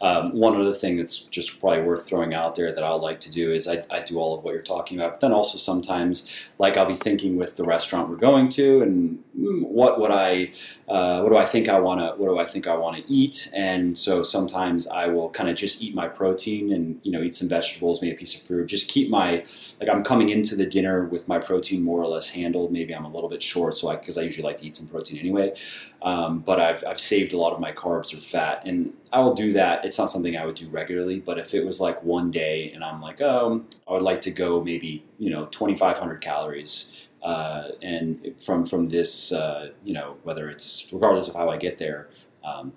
[0.01, 3.31] Um, one other thing that's just probably worth throwing out there that I like to
[3.31, 6.49] do is I, I do all of what you're talking about, but then also sometimes,
[6.59, 10.51] like I'll be thinking with the restaurant we're going to, and mm, what would I,
[10.89, 13.13] uh, what do I think I want to, what do I think I want to
[13.13, 17.23] eat, and so sometimes I will kind of just eat my protein and you know
[17.23, 19.45] eat some vegetables, maybe a piece of fruit, just keep my,
[19.81, 22.73] like I'm coming into the dinner with my protein more or less handled.
[22.73, 24.89] Maybe I'm a little bit short, so I because I usually like to eat some
[24.89, 25.55] protein anyway,
[26.03, 29.35] um, but I've I've saved a lot of my carbs or fat, and I will
[29.35, 29.85] do that.
[29.85, 32.83] It's not something I would do regularly, but if it was like one day and
[32.83, 38.35] I'm like, oh, I would like to go maybe you know 2,500 calories, uh, and
[38.39, 42.09] from from this, uh, you know, whether it's regardless of how I get there.
[42.45, 42.73] Um,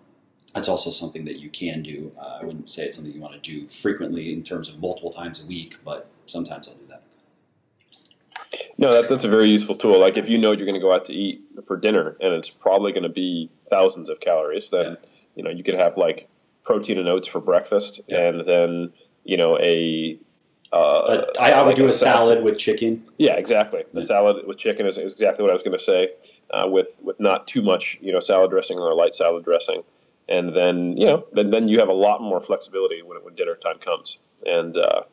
[0.53, 2.11] that's also something that you can do.
[2.19, 5.11] Uh, I wouldn't say it's something you want to do frequently in terms of multiple
[5.11, 7.03] times a week, but sometimes I'll do that.
[8.77, 9.99] No, that's that's a very useful tool.
[9.99, 12.49] Like if you know you're going to go out to eat for dinner and it's
[12.49, 15.09] probably going to be thousands of calories, then Yeah.
[15.37, 16.27] You know you could have like
[16.63, 18.27] protein and oats for breakfast, Yeah.
[18.27, 18.91] and then
[19.23, 20.19] you know a.
[20.73, 23.05] Uh, But I, I would like do a sass- salad with chicken.
[23.17, 23.83] Yeah, exactly.
[23.93, 24.05] The Yeah.
[24.07, 26.11] salad with chicken is, is exactly what I was going to say.
[26.51, 29.83] Uh, with with not too much, you know, salad dressing or light salad dressing,
[30.27, 33.55] and then you know, then then you have a lot more flexibility when when dinner
[33.55, 34.17] time comes.
[34.45, 35.03] And uh,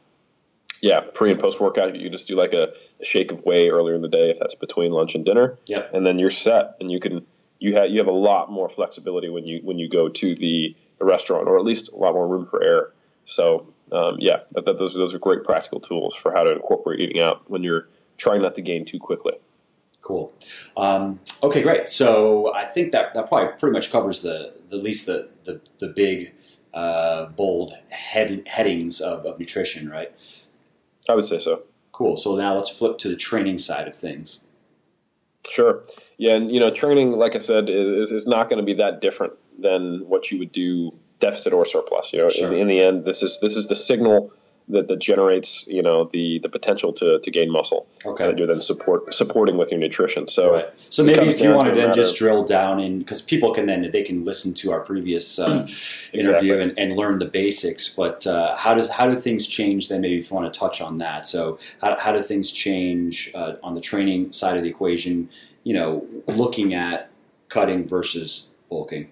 [0.80, 3.94] yeah, pre and post workout, you just do like a, a shake of whey earlier
[3.94, 5.94] in the day if that's between lunch and dinner, Yep.
[5.94, 6.74] and then you're set.
[6.80, 7.24] And you can
[7.64, 10.76] you have you have a lot more flexibility when you when you go to the,
[10.98, 12.92] the restaurant, or at least a lot more room for error.
[13.24, 17.00] So um, yeah, that, that, those those are great practical tools for how to incorporate
[17.00, 17.88] eating out when you're
[18.18, 19.32] trying not to gain too quickly.
[20.02, 20.30] Cool.
[20.76, 21.88] Um, okay, great.
[21.88, 25.62] So I think that, that probably pretty much covers the, the at least the the,
[25.78, 26.34] the big
[26.74, 30.12] uh, bold head, headings of, of nutrition, right?
[31.08, 31.62] I would say so.
[31.92, 32.16] Cool.
[32.16, 34.44] So now let's flip to the training side of things.
[35.48, 35.84] Sure.
[36.18, 39.00] Yeah, and you know, training, like I said, is, is not going to be that
[39.00, 42.12] different than what you would do deficit or surplus.
[42.12, 42.52] You know, Sure.
[42.52, 44.32] in, in the end, this is this is the signal
[44.68, 48.26] that, that generates you know the the potential to, to gain muscle Okay.
[48.26, 50.26] that you're then support supporting with your nutrition.
[50.28, 50.68] So Right.
[50.88, 53.90] So maybe if you to to then just drill down in, because people can then
[53.90, 55.66] they can listen to our previous uh,
[56.12, 57.88] interview and, and learn the basics.
[57.88, 59.88] But uh, how does how do things change?
[59.88, 61.26] Then maybe if you want to touch on that.
[61.26, 65.28] So how, how do things change uh, on the training side of the equation?
[65.64, 67.10] You know, looking at
[67.48, 69.10] cutting versus bulking.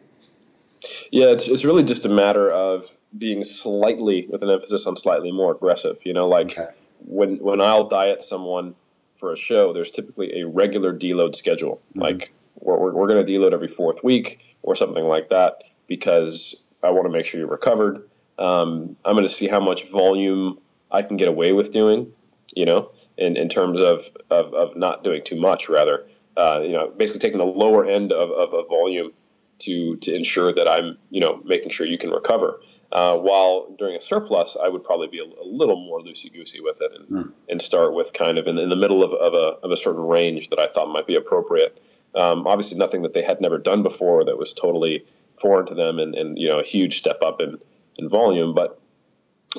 [1.11, 5.33] Yeah, it's it's really just a matter of being slightly, with an emphasis on slightly
[5.33, 5.99] more aggressive.
[6.05, 6.69] You know, like Okay.
[7.05, 8.75] when when I'll diet someone
[9.17, 11.81] for a show, there's typically a regular deload schedule.
[11.97, 12.03] Mhm.
[12.03, 16.65] Like we're we're, we're going to deload every fourth week or something like that because
[16.83, 18.09] I want to make sure you're recovered.
[18.39, 20.59] Um, I'm going to see how much volume
[20.91, 22.13] I can get away with doing.
[22.55, 26.05] You know, in in terms of of, of not doing too much, rather.
[26.37, 29.13] Uh, you know, basically taking the lower end of, of, of volume
[29.61, 32.61] to to ensure that I'm you know making sure you can recover.
[32.91, 36.61] Uh, while during a surplus, I would probably be a, a little more loosey goosey
[36.61, 37.31] with it and, Hmm.
[37.49, 40.03] and start with kind of in, in the middle of, of, a, of a certain
[40.03, 41.83] range that I thought might be appropriate.
[42.15, 45.07] Um, obviously, nothing that they had never done before that was totally
[45.41, 47.59] foreign to them and, and you know a huge step up in,
[47.97, 48.79] in volume, but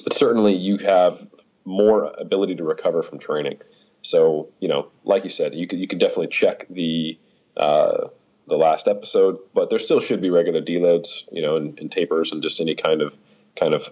[0.04, 1.28] but certainly you have
[1.66, 3.60] more ability to recover from training.
[4.04, 7.18] So you know, like you said, you could you could definitely check the
[7.58, 8.10] uh,
[8.48, 12.32] the last episode, but there still should be regular deloads, you know, and, and tapers
[12.32, 13.14] and just any kind of
[13.56, 13.90] kind of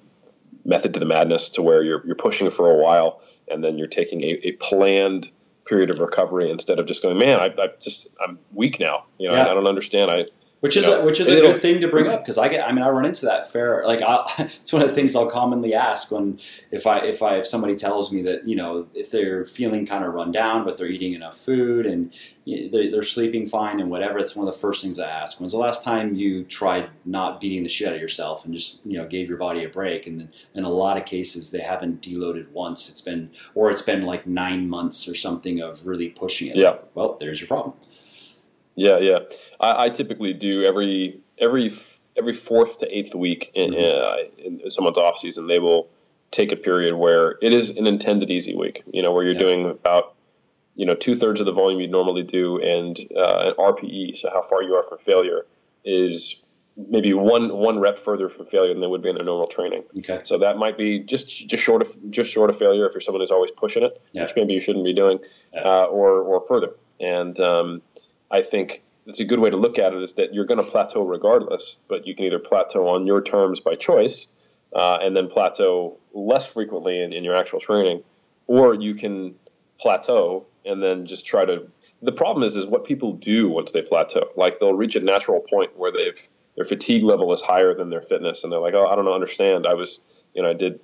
[0.65, 3.87] method to the madness to where you're you're pushing for a while and then you're
[3.87, 5.31] taking a, a planned
[5.65, 9.05] period of recovery instead of just going, man, I, I just I'm weak now.
[9.17, 9.45] You know, Yeah.
[9.45, 10.11] I, I don't understand.
[10.11, 10.25] I
[10.61, 12.67] Which is You a, which is a good thing to bring up because I get
[12.67, 15.29] I mean I run into that fair like I, it's one of the things I'll
[15.29, 16.39] commonly ask when
[16.69, 20.05] if I if I if somebody tells me that you know if they're feeling kind
[20.05, 22.13] of run down but they're eating enough food and
[22.45, 25.39] know, they're, they're sleeping fine and whatever it's one of the first things I ask
[25.39, 28.85] when's the last time you tried not beating the shit out of yourself and just
[28.85, 30.07] you know gave your body a break?
[30.07, 32.89] And then in a lot of cases they haven't deloaded once.
[32.89, 36.55] It's been or it's been like nine months or something of really pushing it.
[36.55, 36.77] Yeah.
[36.93, 37.73] well there's your problem.
[38.75, 39.19] Yeah, yeah.
[39.61, 41.73] I, I typically do every every
[42.17, 45.47] every fourth to eighth week in, uh, in someone's off season.
[45.47, 45.87] They will
[46.31, 48.83] take a period where it is an intended easy week.
[48.91, 49.39] You know, where you're Yeah.
[49.39, 50.13] doing about
[50.75, 54.29] you know two thirds of the volume you'd normally do, and uh, an RPE, so
[54.29, 55.45] how far you are from failure,
[55.85, 56.43] is
[56.77, 59.83] maybe one one rep further from failure than they would be in their normal training.
[59.97, 63.01] okay So that might be just just short of just short of failure if you're
[63.01, 64.23] someone who's always pushing it, Yeah.
[64.23, 65.19] which maybe you shouldn't be doing,
[65.53, 65.61] Yeah.
[65.61, 66.71] uh, or or further.
[66.99, 67.81] And um,
[68.31, 70.69] I think it's a good way to look at it is that you're going to
[70.69, 74.27] plateau regardless, but you can either plateau on your terms by choice,
[74.73, 78.03] uh, and then plateau less frequently in, in your actual training,
[78.47, 79.35] or you can
[79.79, 81.67] plateau and then just try to.
[82.03, 84.29] The problem is, is what people do once they plateau.
[84.35, 88.01] Like they'll reach a natural point where they've their fatigue level is higher than their
[88.01, 89.65] fitness, and they're like, oh, I don't understand.
[89.65, 89.99] I was,
[90.33, 90.79] you know, I did,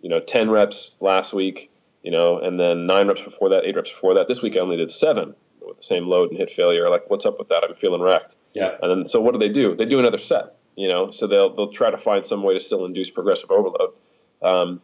[0.00, 1.70] you know, ten reps last week,
[2.02, 4.28] you know, and then nine reps before that, eight reps before that.
[4.28, 5.34] This week I only did seven
[5.66, 6.88] with the same load and hit failure.
[6.88, 7.64] Like, what's up with that?
[7.64, 8.36] I'm feeling wrecked.
[8.54, 8.76] Yeah.
[8.80, 9.74] And then so what do they do?
[9.74, 10.56] They do another set.
[10.76, 13.90] You know, so they'll they'll try to find some way to still induce progressive overload.
[14.40, 14.80] Um,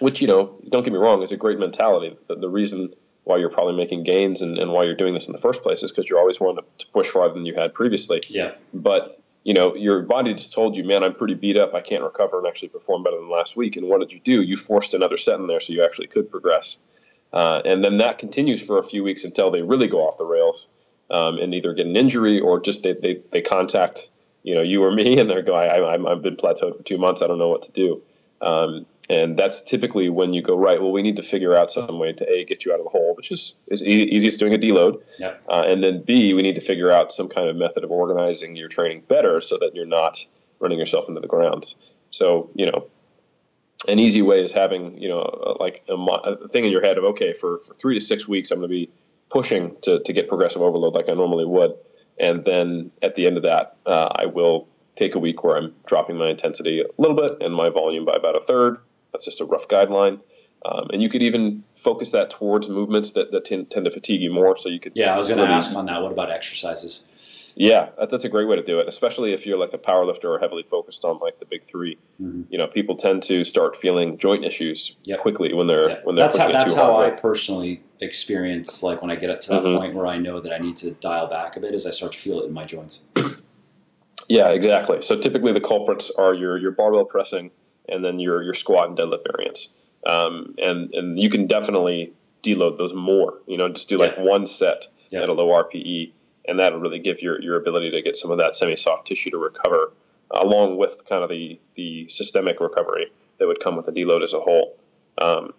[0.00, 2.16] which you know, don't get me wrong, is a great mentality.
[2.28, 2.94] The, the reason
[3.24, 5.82] why you're probably making gains and, and why you're doing this in the first place
[5.82, 8.22] is because you're always wanting to push farther than you had previously.
[8.28, 8.52] Yeah.
[8.74, 11.74] But you know, your body just told you, man, I'm pretty beat up.
[11.74, 13.76] I can't recover and actually perform better than last week.
[13.76, 14.42] And what did you do?
[14.42, 16.78] You forced another set in there so you actually could progress.
[17.34, 20.24] Uh, and then that continues for a few weeks until they really go off the
[20.24, 20.68] rails
[21.10, 24.08] um, and either get an injury or just they, they, they contact
[24.44, 26.96] you know you or me and they're going, I, I, I've been plateaued for two
[26.96, 27.20] months.
[27.22, 28.02] I don't know what to do.
[28.40, 30.80] Um, and that's typically when you go right.
[30.80, 32.90] Well, we need to figure out some way to a get you out of the
[32.90, 35.34] hole, which is is e- easiest doing a deload, Yeah.
[35.48, 38.56] uh, and then b we need to figure out some kind of method of organizing
[38.56, 40.24] your training better so that you're not
[40.60, 41.66] running yourself into the ground.
[42.10, 42.86] So you know,
[43.88, 46.98] an easy way is having you know uh, like a, a thing in your head
[46.98, 48.90] of okay for for three to six weeks I'm going to be
[49.30, 51.74] pushing to to get progressive overload like I normally would,
[52.18, 55.74] and then at the end of that uh, I will take a week where I'm
[55.86, 58.78] dropping my intensity a little bit and my volume by about a third.
[59.12, 60.20] That's just a rough guideline.
[60.64, 64.22] Um, and you could even focus that towards movements that, that tend, tend to fatigue
[64.22, 64.56] you more.
[64.56, 66.02] So you could Yeah, I was going to ask on that.
[66.02, 67.08] What about exercises?
[67.56, 70.04] Yeah, that, that's a great way to do it, especially if you're like a power
[70.04, 72.46] lifter or heavily focused on like the big 3 Mhm.
[72.50, 75.20] You know, people tend to start feeling joint issues Yep.
[75.20, 76.00] quickly when they're Yeah.
[76.04, 77.12] when they're That's how that's how hard.
[77.12, 79.78] I personally experience like when I get up to that Mhm.
[79.78, 82.12] point where I know that I need to dial back a bit is I start
[82.12, 83.04] to feel it in my joints.
[84.28, 85.02] Yeah, exactly.
[85.02, 87.50] So typically the culprits are your your barbell pressing
[87.88, 89.76] and then your your squat and deadlift variants.
[90.06, 93.40] Um, and and you can definitely deload those more.
[93.46, 95.22] You know, just do like one set Yeah.
[95.22, 96.12] at a low RPE,
[96.46, 99.38] and that'll really give your your ability to get some of that semi-soft tissue to
[99.38, 99.92] recover,
[100.30, 104.32] along with kind of the the systemic recovery that would come with the deload as
[104.32, 104.76] a whole.
[105.18, 105.52] Um,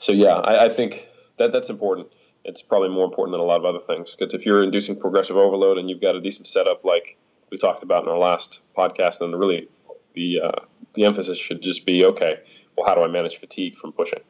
[0.00, 1.06] so yeah, I, I think
[1.38, 2.08] that that's important.
[2.44, 5.36] It's probably more important than a lot of other things because if you're inducing progressive
[5.36, 7.18] overload and you've got a decent setup like
[7.50, 9.68] we talked about in our last podcast, then really
[10.14, 10.60] the uh,
[10.94, 12.40] the emphasis should just be okay.
[12.76, 14.20] Well, how do I manage fatigue from pushing?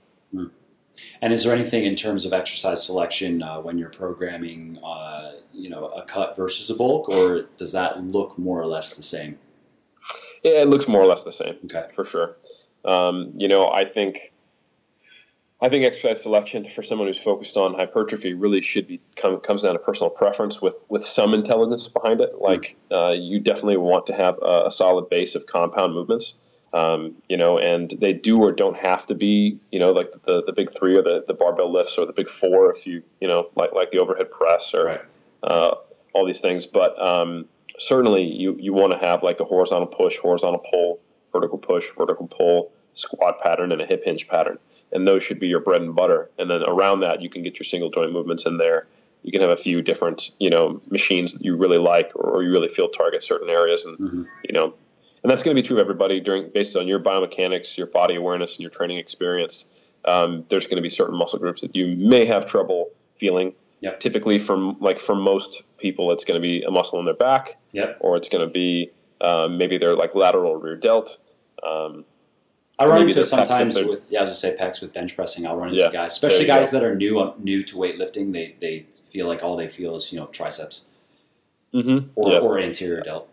[1.22, 5.68] And is there anything in terms of exercise selection uh, when you're programming, uh, you
[5.68, 9.38] know, a cut versus a bulk, or does that look more or less the same?
[10.42, 11.56] Yeah, it looks more or less the same.
[11.66, 11.86] Okay.
[11.92, 12.36] for sure.
[12.84, 14.32] Um, you know, I think
[15.62, 19.62] I think exercise selection for someone who's focused on hypertrophy really should be come, comes
[19.62, 22.40] down to personal preference with with some intelligence behind it.
[22.40, 26.38] Like uh, you definitely want to have a, a solid base of compound movements.
[26.72, 30.44] Um, you know, and they do or don't have to be, you know, like the,
[30.44, 33.26] the big three or the, the barbell lifts or the big four if you, you
[33.26, 35.00] know, like like the overhead press or Right.
[35.42, 35.74] uh,
[36.12, 36.66] all these things.
[36.66, 37.46] But um,
[37.78, 41.00] certainly, you you want to have like a horizontal push, horizontal pull,
[41.32, 44.58] vertical push, vertical pull, squat pattern, and a hip hinge pattern,
[44.92, 46.30] and those should be your bread and butter.
[46.38, 48.86] And then around that, you can get your single joint movements in there.
[49.24, 52.50] You can have a few different, you know, machines that you really like or you
[52.52, 54.28] really feel target certain areas, and Mhm.
[54.44, 54.74] you know,
[55.22, 58.16] and that's going to be true of everybody during based on your biomechanics, your body
[58.16, 59.68] awareness, and your training experience.
[60.04, 63.54] Um, there's going to be certain muscle groups that you may have trouble feeling.
[63.80, 64.00] Yep.
[64.00, 67.56] Typically, from like for most people, it's going to be a muscle in their back,
[67.72, 67.98] Yep.
[68.00, 68.90] or it's going to be
[69.20, 71.18] um, maybe they're like lateral rear delt.
[71.62, 72.04] Um,
[72.78, 75.46] I run into sometimes with yeah, I was gonna say pecs with bench pressing.
[75.46, 78.32] I'll run into Yeah, guys, especially guys that are new new to weightlifting.
[78.32, 80.88] They they feel like all they feel is you know triceps
[81.74, 82.08] mm-hmm.
[82.14, 82.38] or, yeah.
[82.38, 83.28] or anterior delt.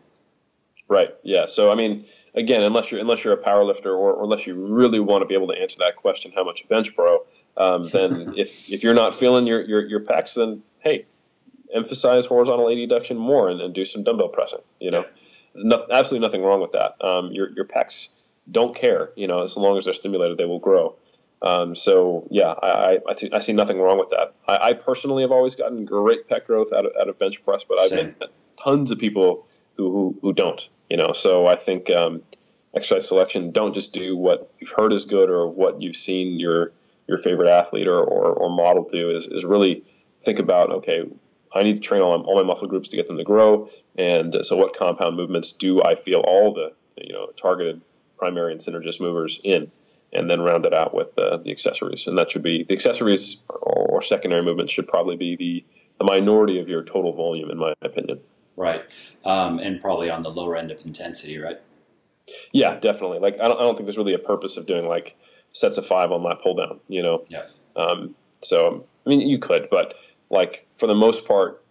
[0.88, 1.10] Right.
[1.24, 1.48] Yeah.
[1.48, 4.56] So I mean, again, unless you're unless you're a power lifter or, or unless you
[4.56, 7.26] really want to be able to answer that question, how much a bench pro,
[7.58, 11.06] um, then if if you're not feeling your your, your pecs, then hey,
[11.74, 14.60] emphasize horizontal adduction more and, and do some dumbbell pressing.
[14.80, 15.06] You know,
[15.54, 17.04] there's no, absolutely nothing wrong with that.
[17.04, 18.14] Um, your your pecs
[18.50, 19.12] don't care.
[19.16, 20.96] You know, as long as they're stimulated, they will grow.
[21.42, 24.34] Um, so yeah, I I, I, see, I see nothing wrong with that.
[24.48, 27.64] I, I personally have always gotten great pec growth out of, out of bench press,
[27.68, 28.16] but I've Same.
[28.20, 28.30] met
[28.64, 30.68] tons of people who, who, who don't.
[30.90, 32.22] You know, so I think um,
[32.74, 36.72] exercise selection don't just do what you've heard is good or what you've seen your
[37.08, 39.16] your favorite athlete or, or, or model do.
[39.16, 39.84] Is, is really
[40.24, 41.04] think about okay,
[41.54, 44.36] I need to train all, all my muscle groups to get them to grow, and
[44.44, 47.82] so what compound movements do I feel all the you know targeted
[48.18, 49.72] primary and synergist movers in,
[50.14, 53.44] and then round it out with uh, the accessories, and that should be the accessories
[53.50, 55.66] or, or secondary movements should probably be the
[55.98, 58.20] the minority of your total volume, in my opinion.
[58.58, 58.84] Right,
[59.24, 61.60] um, and probably on the lower end of intensity, right?
[62.52, 63.20] Yeah, definitely.
[63.20, 65.16] Like I don't, I don't think there's really a purpose of doing like
[65.54, 66.80] sets of five on lat pull down.
[66.90, 67.24] You know.
[67.30, 67.44] Yeah.
[67.76, 69.94] Um, so I mean, you could, but
[70.30, 71.64] like for the most part,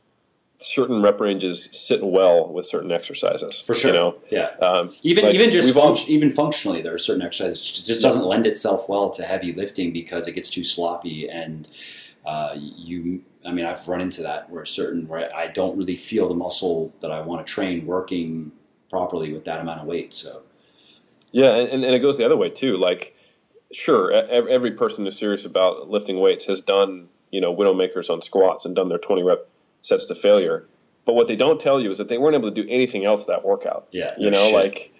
[0.60, 3.60] certain rep ranges sit well with certain exercises.
[3.60, 3.90] For sure.
[3.90, 4.50] You know, Yeah.
[4.62, 8.24] um, Even Like, even just we've all- even functionally, there are certain exercises just doesn't
[8.24, 11.68] lend itself well to heavy lifting because it gets too sloppy and
[12.26, 13.22] uh, you.
[13.46, 16.92] I mean, I've run into that where certain where I don't really feel the muscle
[17.00, 18.52] that I want to train working
[18.90, 20.12] properly with that amount of weight.
[20.12, 20.42] So
[21.32, 22.76] Yeah, and, and it goes the other way too.
[22.76, 23.16] Like,
[23.72, 28.64] sure, every person who's serious about lifting weights has done, you know, widowmakers on squats
[28.64, 29.48] and done their 20 rep
[29.82, 30.66] sets to failure.
[31.04, 33.26] But what they don't tell you is that they weren't able to do anything else
[33.26, 33.86] that workout.
[33.92, 34.54] yeah, You know, shit.
[34.54, 34.92] like,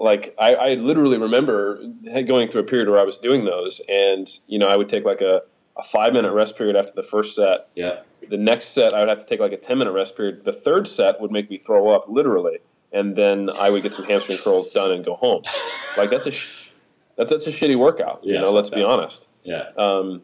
[0.00, 1.78] like I, I literally remember
[2.26, 5.04] going through a period where I was doing those, and you know, I would take
[5.04, 5.42] like a,
[5.78, 7.68] a five minute rest period after the first set.
[7.74, 10.44] yeah, The next set, I would have to take like a 10 minute rest period.
[10.44, 12.58] The third set would make me throw up, literally,
[12.92, 15.42] and then I would get some hamstring curls done and go home.
[15.96, 16.68] Like that's a sh-
[17.16, 18.20] that's that's a shitty workout.
[18.22, 19.26] You Yeah, know, let's be honest.
[19.44, 19.70] yeah.
[19.78, 20.20] Um,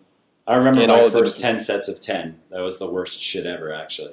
[0.47, 2.41] I remember my all of the- first ten sets of ten.
[2.51, 4.13] That was the worst shit ever, actually.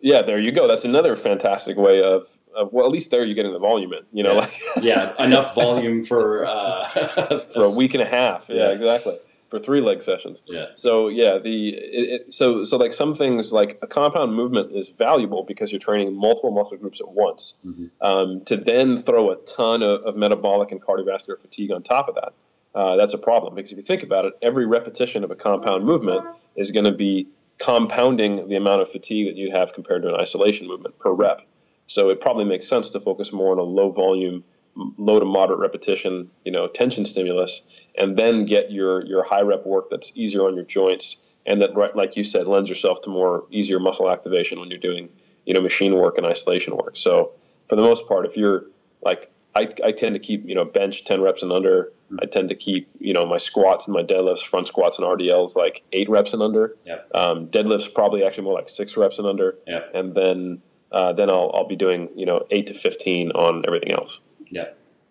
[0.00, 0.68] yeah, there you go.
[0.68, 4.00] That's another fantastic way of, of well, at least there you're getting the volume in.
[4.12, 4.38] You know, Yeah.
[4.40, 4.52] like
[4.82, 8.46] Yeah, enough volume for uh, for a week and a half.
[8.50, 8.68] Yeah, Yeah.
[8.72, 9.18] exactly.
[9.50, 10.42] For three leg sessions.
[10.46, 14.74] Yeah, So yeah, the it, it, so so like some things like a compound movement
[14.76, 17.58] is valuable because you're training multiple muscle groups at once.
[17.66, 17.90] Mhm.
[18.00, 22.14] Um, to then throw a ton of, of metabolic and cardiovascular fatigue on top of
[22.14, 22.32] that,
[22.74, 25.84] uh, that's a problem because if you think about it, every repetition of a compound
[25.84, 26.24] movement
[26.54, 27.26] is going to be
[27.58, 31.42] compounding the amount of fatigue that you'd have compared to an isolation movement per rep.
[31.86, 34.44] So it probably makes sense to focus more on a low volume,
[34.74, 37.62] low to moderate repetition, you know, tension stimulus,
[37.96, 41.74] and then get your your high rep work that's easier on your joints, and that,
[41.74, 45.08] right, like you said, lends yourself to more easier muscle activation when you're doing,
[45.44, 46.96] you know, machine work and isolation work.
[46.96, 47.32] So
[47.68, 48.64] for the most part, if you're
[49.02, 51.92] like I, I tend to keep you know bench 10 reps and under.
[52.20, 55.56] I tend to keep you know my squats and my deadlifts, front squats and RDLs
[55.56, 56.76] like eight reps and under.
[56.86, 57.10] Yep.
[57.14, 59.56] Um, deadlifts probably actually more like six reps and under.
[59.66, 59.90] Yep.
[59.94, 60.62] And then
[60.92, 64.20] uh, then I'll I'll be doing you know eight to 15 on everything else.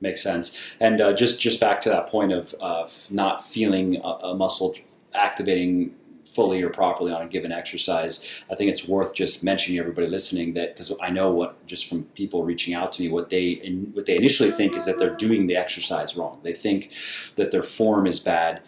[0.01, 0.75] Makes sense.
[0.79, 4.75] And uh, just just back to that point of uh, not feeling a, a muscle
[5.13, 8.43] activating fully or properly on a given exercise.
[8.51, 12.03] I think it's worth just mentioning everybody listening that because I know what just from
[12.13, 15.15] people reaching out to me what they in, what they initially think is that they're
[15.15, 16.39] doing the exercise wrong.
[16.43, 16.93] They think
[17.35, 18.61] that their form is bad.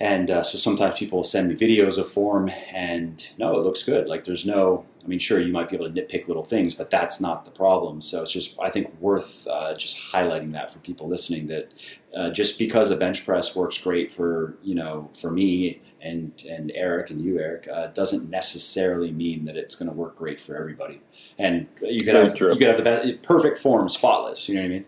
[0.00, 3.84] And uh, so sometimes people will send me videos of form, and no, it looks
[3.84, 4.08] good.
[4.08, 6.90] Like there's no, I mean, sure, you might be able to nitpick little things, but
[6.90, 8.00] that's not the problem.
[8.00, 11.72] So it's just, I think, worth uh, just highlighting that for people listening that
[12.16, 16.72] uh, just because a bench press works great for you know for me and and
[16.74, 20.56] Eric and you, Eric, uh, doesn't necessarily mean that it's going to work great for
[20.56, 21.00] everybody.
[21.38, 22.52] And you could Very have true.
[22.52, 24.48] you could have the best, perfect form, spotless.
[24.48, 24.84] You know what I mean?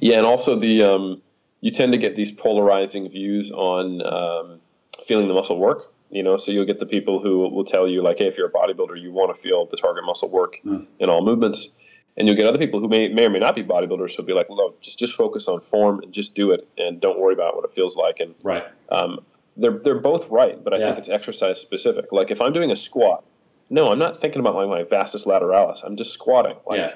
[0.00, 1.22] Yeah, and also the um,
[1.60, 4.60] you tend to get these polarizing views on um,
[5.06, 5.92] feeling the muscle work.
[6.12, 8.48] You know, so you'll get the people who will tell you like, hey, if you're
[8.48, 10.86] a bodybuilder, you want to feel the target muscle work Mm.
[10.98, 11.76] in all movements.
[12.16, 14.32] And you'll get other people who may, may or may not be bodybuilders who'll be
[14.32, 17.54] like, look, just just focus on form and just do it, and don't worry about
[17.54, 18.18] what it feels like.
[18.18, 18.64] And Right.
[18.90, 19.20] um,
[19.56, 20.86] they're they're both right, but I Yeah.
[20.86, 22.10] think it's exercise specific.
[22.10, 23.22] Like if I'm doing a squat,
[23.70, 25.84] no, I'm not thinking about like my vastus lateralis.
[25.84, 26.56] I'm just squatting.
[26.66, 26.94] Like Yeah.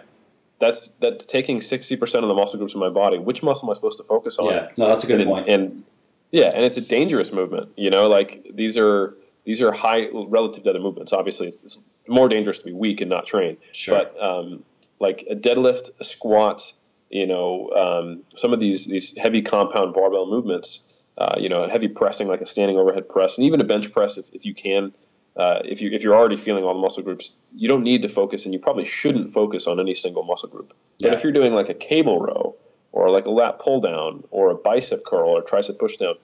[0.59, 3.19] That's that's taking sixty percent of the muscle groups in my body.
[3.19, 4.53] Which muscle am I supposed to focus on?
[4.53, 4.71] Yeah.
[4.79, 5.49] No, that's a good and, point.
[5.49, 5.85] And
[6.31, 7.71] yeah, and it's a dangerous movement.
[7.77, 11.13] You know, like these are these are high relative to other movements.
[11.13, 13.59] Obviously, it's, it's more dangerous to be weak and not trained.
[13.73, 13.99] Sure.
[13.99, 14.65] But um,
[15.01, 16.73] like a deadlift, a squat,
[17.11, 21.89] you know, um, some of these these heavy compound barbell movements, uh, you know, heavy
[21.89, 24.93] pressing like a standing overhead press, and even a bench press if, if you can.
[25.37, 28.09] Uh, if you if you're already feeling all the muscle groups, you don't need to
[28.09, 30.73] focus, and you probably shouldn't focus on any single muscle group.
[31.01, 32.55] But if you're doing like a cable row,
[32.93, 36.15] or like a lat pull down, or a bicep curl, or tricep push down,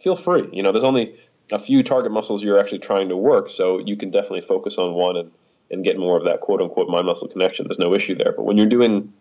[0.00, 0.48] feel free.
[0.52, 1.18] You know, there's only
[1.50, 4.94] a few target muscles you're actually trying to work, so you can definitely focus on
[4.94, 5.30] one and,
[5.70, 7.66] and get more of that quote unquote mind muscle connection.
[7.66, 8.32] There's no issue there.
[8.32, 9.12] But when you're doing,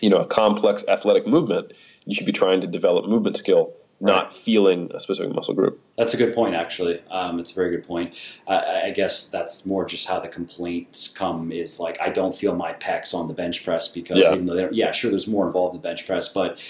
[0.00, 1.72] you know, a complex athletic movement,
[2.04, 5.80] you should be trying to develop movement skill, not feeling a specific muscle group.
[5.96, 7.00] That's a good point, actually.
[7.10, 8.14] Um, it's a very good point.
[8.46, 11.50] I, I guess that's more just how the complaints come.
[11.50, 14.34] Is like I don't feel my pecs on the bench press because Yeah.
[14.34, 16.60] even though yeah, sure, there's more involved in bench press, but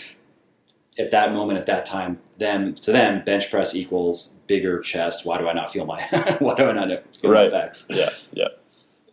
[0.98, 5.26] at that moment, at that time, them to them, bench press equals bigger chest.
[5.26, 6.00] Why do I not feel my
[6.38, 6.88] Why do I not
[7.20, 7.50] feel Right.
[7.52, 7.86] my pecs?
[7.90, 8.48] Yeah, yeah.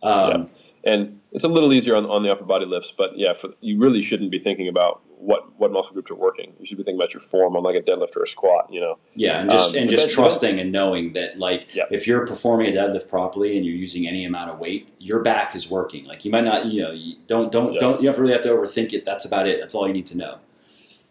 [0.08, 0.50] Um,
[0.84, 3.78] And it's a little easier on, on the upper body lifts, but yeah, for, you
[3.78, 6.52] really shouldn't be thinking about what, what muscle groups are working.
[6.60, 8.80] You should be thinking about your form on like a deadlift or a squat, you
[8.80, 8.98] know.
[9.14, 11.84] Yeah, and just Um, and just trusting and knowing that like Yeah.
[11.90, 15.54] if you're performing a deadlift properly and you're using any amount of weight, your back
[15.54, 16.04] is working.
[16.04, 17.80] Like you might not, you know, you don't don't Yeah.
[17.80, 19.04] don't you don't really have to overthink it.
[19.04, 19.60] That's about it.
[19.60, 20.38] That's all you need to know.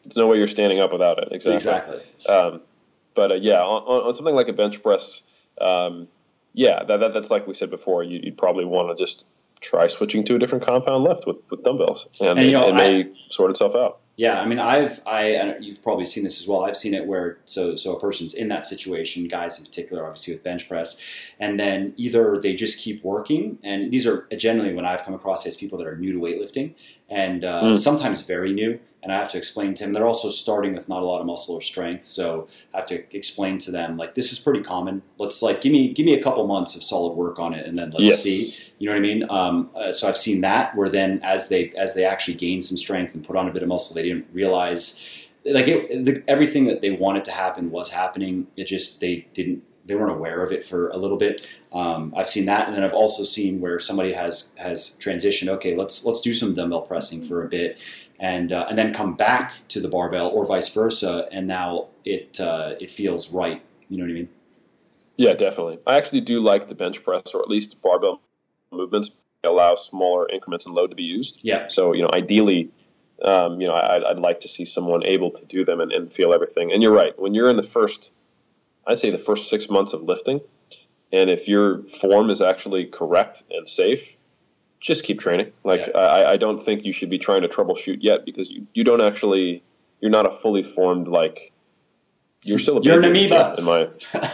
[0.03, 1.29] There's no way you're standing up without it.
[1.31, 1.55] Exactly.
[1.55, 2.01] Exactly.
[2.27, 2.61] Um,
[3.15, 5.21] but uh, yeah, on, on, something like a bench press,
[5.61, 6.07] um,
[6.53, 8.03] yeah, that, that, that's like we said before.
[8.03, 9.25] You, would probably want to just
[9.63, 12.67] try switching to a different compound lift with, with dumbbells, and, And, it, you know,
[12.67, 13.99] it may sort itself out.
[14.15, 16.65] Yeah, I mean, I've I you've probably seen this as well.
[16.65, 20.35] I've seen it where so so a person's in that situation, guys in particular, obviously
[20.35, 21.01] with bench press,
[21.39, 25.43] and then either they just keep working, and these are generally when I've come across
[25.43, 26.75] these people that are new to weightlifting,
[27.09, 27.77] and uh, Mm.
[27.79, 31.01] sometimes very new, and I have to explain to them they're also starting with not
[31.03, 34.31] a lot of muscle or strength, so I have to explain to them like this
[34.31, 35.01] is pretty common.
[35.17, 37.75] Let's like give me give me a couple months of solid work on it, and
[37.75, 38.21] then let's Yes.
[38.23, 38.53] see.
[38.79, 39.25] You know what I mean?
[39.29, 42.77] Um, uh, so I've seen that where then as they as they actually gain some
[42.77, 44.99] strength and put on a bit of muscle, they didn't realize
[45.45, 48.47] like it, the, everything that they wanted to happen was happening.
[48.55, 51.45] It just they didn't they weren't aware of it for a little bit.
[51.71, 55.49] Um, I've seen that, and then I've also seen where somebody has has transitioned.
[55.49, 57.77] Okay, let's let's do some dumbbell pressing for a bit,
[58.19, 62.39] and uh, and then come back to the barbell or vice versa, and now it
[62.39, 63.61] uh, it feels right.
[63.89, 64.29] You know what I mean?
[65.17, 65.79] Yeah, definitely.
[65.85, 68.21] I actually do like the bench press, or at least barbell
[68.71, 69.11] movements
[69.43, 71.39] allow smaller increments in load to be used.
[71.43, 71.67] Yeah.
[71.67, 72.71] So, you know, ideally,
[73.23, 76.11] um, you know, I, I'd like to see someone able to do them and, and
[76.11, 76.71] feel everything.
[76.71, 77.17] And you're right.
[77.19, 78.13] When you're in the first,
[78.87, 80.41] I'd say the first six months of lifting,
[81.11, 84.17] and if your form is actually correct and safe,
[84.79, 85.51] just keep training.
[85.63, 85.97] Like, Yeah.
[85.99, 89.01] I, I don't think you should be trying to troubleshoot yet because you, you don't
[89.01, 89.63] actually,
[90.01, 91.51] you're not a fully formed, like,
[92.45, 93.55] you're still a You're an amoeba.
[93.57, 93.87] in my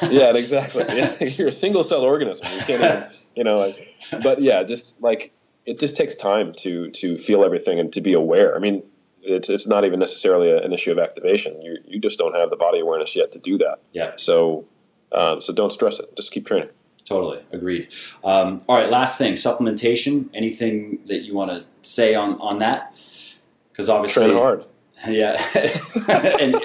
[0.10, 0.84] yeah, exactly.
[0.90, 2.48] Yeah, you're a single cell organism.
[2.52, 3.88] You can't even, you know, like,
[4.24, 5.32] but yeah, just like
[5.68, 8.56] it just takes time to to feel everything and to be aware.
[8.56, 8.82] I mean,
[9.22, 11.62] it's it's not even necessarily a, an issue of activation.
[11.62, 13.80] You you just don't have the body awareness yet to do that.
[13.94, 14.14] Yeah.
[14.18, 14.66] So
[15.12, 16.16] um, so don't stress it.
[16.16, 16.70] Just keep training.
[17.06, 17.88] Totally agreed.
[18.24, 20.30] Um, all right, last thing, supplementation.
[20.34, 22.94] Anything that you want to say on on that?
[23.72, 24.66] Because obviously, Train hard.
[25.08, 25.42] yeah,
[26.40, 26.56] and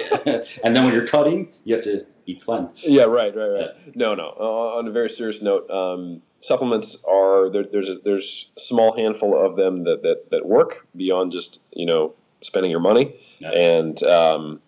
[0.63, 2.69] and then when you're cutting, you have to eat clean.
[2.75, 3.95] Yeah, right, right, right.
[3.95, 4.35] No, no.
[4.39, 8.95] Uh, on a very serious note, um, supplements are there, there's a, there's a small
[8.95, 12.13] handful of them that, that, that work beyond just you know
[12.45, 13.51] spending your money, Yeah.
[13.51, 14.61] and um,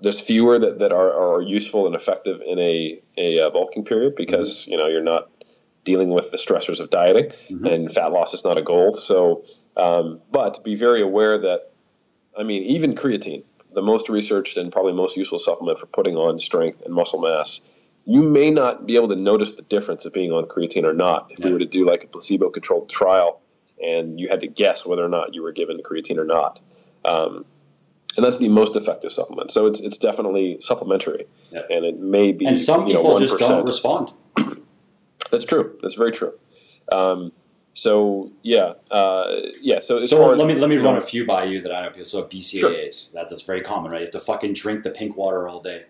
[0.00, 4.14] there's fewer that, that are, are useful and effective in a a uh, bulking period
[4.16, 5.30] because you know you're not
[5.84, 7.72] dealing with the stressors of dieting, Mhm.
[7.72, 8.94] and fat loss is not a goal.
[8.96, 9.44] So,
[9.76, 11.70] um, but be very aware that
[12.38, 13.44] I mean even creatine
[13.74, 17.60] the most researched and probably most useful supplement for putting on strength and muscle mass.
[18.06, 21.30] You may not be able to notice the difference of being on creatine or not
[21.30, 23.40] if we were to do like a placebo controlled trial
[23.80, 26.60] and you had to guess whether or not you were given creatine or not.
[27.04, 27.44] Um,
[28.16, 29.52] and that's the most effective supplement.
[29.52, 31.26] So it's, it's definitely supplementary.
[31.52, 31.60] Yeah.
[31.70, 32.46] And it may be.
[32.46, 34.12] And some you know, people just don't respond.
[35.30, 35.78] That's true.
[35.82, 36.32] That's very true.
[36.90, 37.32] Um,
[37.74, 39.80] so yeah, uh, yeah.
[39.80, 41.82] So So as- let me let me run know, a few by you that I
[41.82, 42.06] know people.
[42.06, 44.00] So BCAAs, that, that's very common, right?
[44.00, 45.84] You have to fucking drink the pink water all day.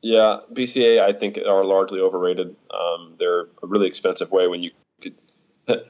[0.00, 2.54] Yeah, BCA I think are largely overrated.
[2.70, 4.70] Um, they're a really expensive way when you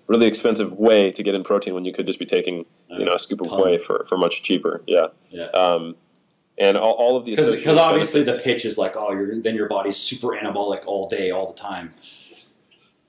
[0.07, 3.15] really expensive way to get in protein when you could just be taking you know
[3.15, 4.83] a scoop of whey for, for much cheaper.
[4.87, 5.09] Yeah.
[5.31, 5.47] Yeah.
[5.47, 5.97] Um,
[6.59, 9.69] and all, all of the Because obviously the pitch is like, oh, you're, then your
[9.69, 11.93] body's super anabolic all day, all the time.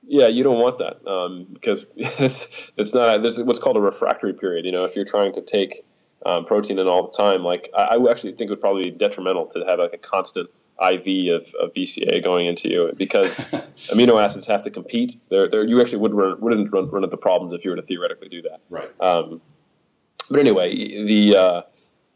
[0.05, 3.21] Yeah, you don't want that um, because it's it's not.
[3.21, 4.65] There's what's called a refractory period.
[4.65, 5.85] You know, if you're trying to take
[6.25, 8.91] um, protein in all the time, like I, I actually think it would probably be
[8.91, 10.49] detrimental to have like a constant
[10.79, 13.39] IV of, of BCA going into you because
[13.89, 15.15] amino acids have to compete.
[15.29, 17.81] They're, they're, you actually would run, wouldn't run, run into problems if you were to
[17.81, 18.59] theoretically do that.
[18.69, 18.89] Right.
[19.01, 19.41] Um,
[20.29, 21.61] but anyway, the, uh,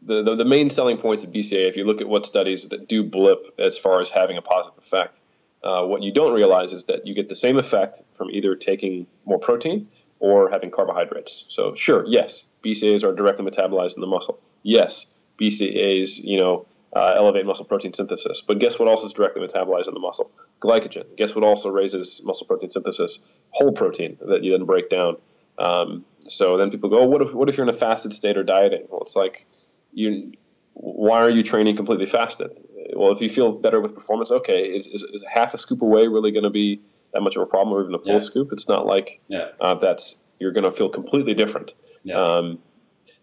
[0.04, 2.88] the, the the main selling points of BCA, if you look at what studies that
[2.88, 5.20] do blip as far as having a positive effect,
[5.62, 9.06] uh, what you don't realize is that you get the same effect from either taking
[9.24, 9.88] more protein
[10.18, 11.44] or having carbohydrates.
[11.48, 14.40] So sure, yes, BCAs are directly metabolized in the muscle.
[14.62, 15.06] Yes,
[15.40, 18.42] BCAs, you know, uh, elevate muscle protein synthesis.
[18.42, 20.30] But guess what else is directly metabolized in the muscle?
[20.60, 21.16] Glycogen.
[21.16, 23.26] Guess what also raises muscle protein synthesis?
[23.50, 25.16] Whole protein that you then break down.
[25.58, 28.36] Um, so then people go, oh, what if what if you're in a fasted state
[28.36, 28.86] or dieting?
[28.88, 29.46] Well, it's like
[29.92, 30.32] you.
[30.74, 32.50] Why are you training completely fasted?
[32.96, 36.06] Well, if you feel better with performance, okay, is, is, is half a scoop away
[36.08, 36.80] really going to be
[37.12, 38.18] that much of a problem, or even a full Yeah.
[38.20, 38.48] scoop?
[38.52, 39.48] It's not like Yeah.
[39.60, 41.74] uh, that's you're going to feel completely different.
[42.04, 42.16] Yeah.
[42.20, 42.58] Um,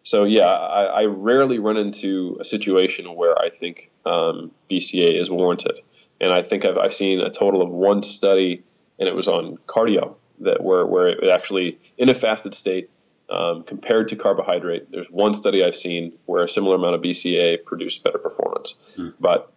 [0.03, 5.29] so yeah, I, I rarely run into a situation where I think um, BCA is
[5.29, 5.79] warranted,
[6.21, 8.63] and I think I've, I've seen a total of one study,
[8.97, 12.89] and it was on cardio that where where it actually in a fasted state
[13.29, 14.89] um, compared to carbohydrate.
[14.91, 19.09] There's one study I've seen where a similar amount of BCA produced better performance, Hmm.
[19.19, 19.51] but.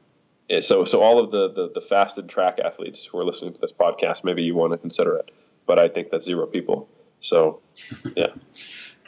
[0.50, 3.60] eh, So, so all of the, the, the fasted track athletes who are listening to
[3.60, 5.30] this podcast, maybe you want to consider it,
[5.66, 6.88] but I think that's zero people.
[7.20, 7.60] So,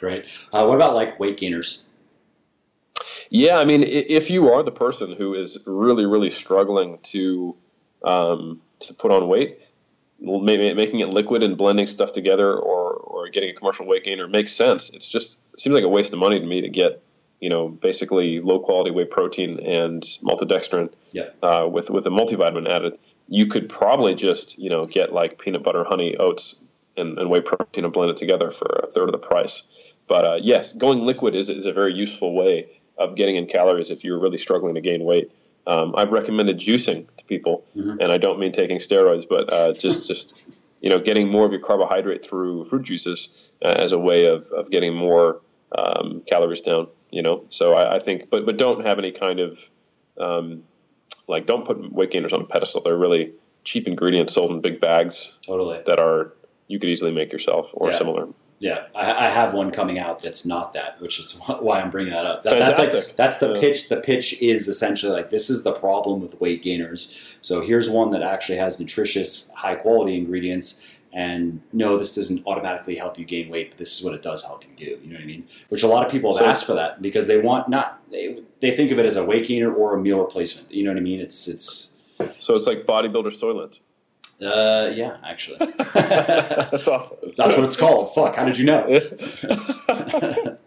[0.05, 0.25] Great.
[0.53, 1.89] Uh, what about like weight gainers?
[3.31, 7.55] Yeah, I mean, if you are the person who is really, really struggling to
[8.03, 9.61] um, to put on weight,
[10.19, 14.27] maybe making it liquid and blending stuff together or, or getting a commercial weight gainer
[14.27, 14.91] makes sense.
[14.91, 17.01] It's just it seems like a waste of money to me to get
[17.39, 21.29] you know basically low quality whey protein and maltodextrin Yeah.
[21.41, 22.99] uh, with with a multivitamin added.
[23.27, 26.63] You could probably just you know get like peanut butter, honey, oats,
[26.95, 29.67] and, and whey protein and blend it together for a third of the price.
[30.07, 33.89] But uh, yes, going liquid is is a very useful way of getting in calories
[33.89, 35.31] if you're really struggling to gain weight.
[35.67, 37.97] Um, I've recommended juicing to people, Mhm.
[37.99, 40.35] and I don't mean taking steroids, but uh, just just
[40.81, 44.47] you know getting more of your carbohydrate through fruit juices uh, as a way of,
[44.51, 45.41] of getting more
[45.77, 46.87] um, calories down.
[47.11, 49.59] You know, so I, I think, but but don't have any kind of
[50.19, 50.63] um,
[51.27, 52.81] like don't put weight gainers on a pedestal.
[52.81, 53.33] They're really
[53.63, 55.81] cheap ingredients sold in big bags Totally.
[55.87, 56.33] that are
[56.67, 57.97] you could easily make yourself or Yeah.
[57.97, 58.27] similar.
[58.59, 62.13] Yeah, I, I have one coming out that's not that, which is why I'm bringing
[62.13, 62.43] that up.
[62.43, 63.59] That, that's like that's the Yeah.
[63.59, 63.89] pitch.
[63.89, 67.35] The pitch is essentially like this is the problem with weight gainers.
[67.41, 70.81] So here's one that actually has nutritious, high quality ingredients.
[71.11, 74.43] And no, this doesn't automatically help you gain weight, but this is what it does
[74.43, 74.99] help you do.
[75.01, 75.47] You know what I mean?
[75.69, 78.41] Which a lot of people have So- asked for that because they want not they,
[78.61, 80.73] they think of it as a weight gainer or a meal replacement.
[80.73, 81.19] You know what I mean?
[81.19, 81.93] It's it's
[82.39, 83.79] So it's like bodybuilder Soylent.
[84.41, 85.57] Uh yeah, actually.
[85.93, 87.17] That's awesome.
[87.37, 88.13] That's what it's called.
[88.13, 88.81] Fuck, how did you know?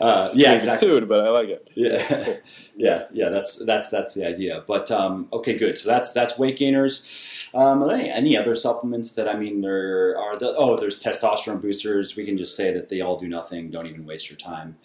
[0.00, 0.88] uh, yeah, exactly.
[0.88, 1.68] Sued, but I like it.
[1.74, 2.36] Yeah.
[2.76, 3.12] yes.
[3.14, 3.28] Yeah.
[3.28, 4.62] That's that's that's the idea.
[4.66, 5.78] But um, okay, good.
[5.78, 7.48] So that's that's weight gainers.
[7.54, 11.02] Um, are there any, any other supplements that I mean there are the oh there's
[11.02, 12.16] testosterone boosters.
[12.16, 13.70] We can just say that they all do nothing.
[13.70, 14.76] Don't even waste your time.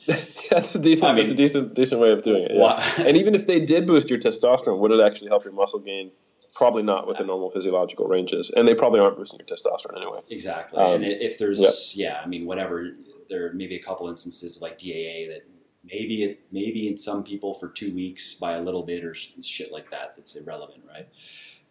[0.49, 1.11] that's a decent.
[1.11, 2.51] I mean- that's a decent, decent way of doing it.
[2.53, 2.59] yeah.
[2.61, 5.79] Why- and even if they did boost your testosterone, would it actually help your muscle
[5.79, 6.11] gain?
[6.57, 10.21] Probably not within normal physiological ranges, and they probably aren't boosting your testosterone anyway.
[10.27, 10.79] exactly.
[10.79, 12.93] Um, and if there's yeah, I mean whatever.
[13.29, 15.47] There may be a couple instances of like DAA that
[15.83, 19.71] maybe it maybe in some people for two weeks by a little bit or shit
[19.71, 20.15] like that.
[20.15, 21.07] That's irrelevant, right?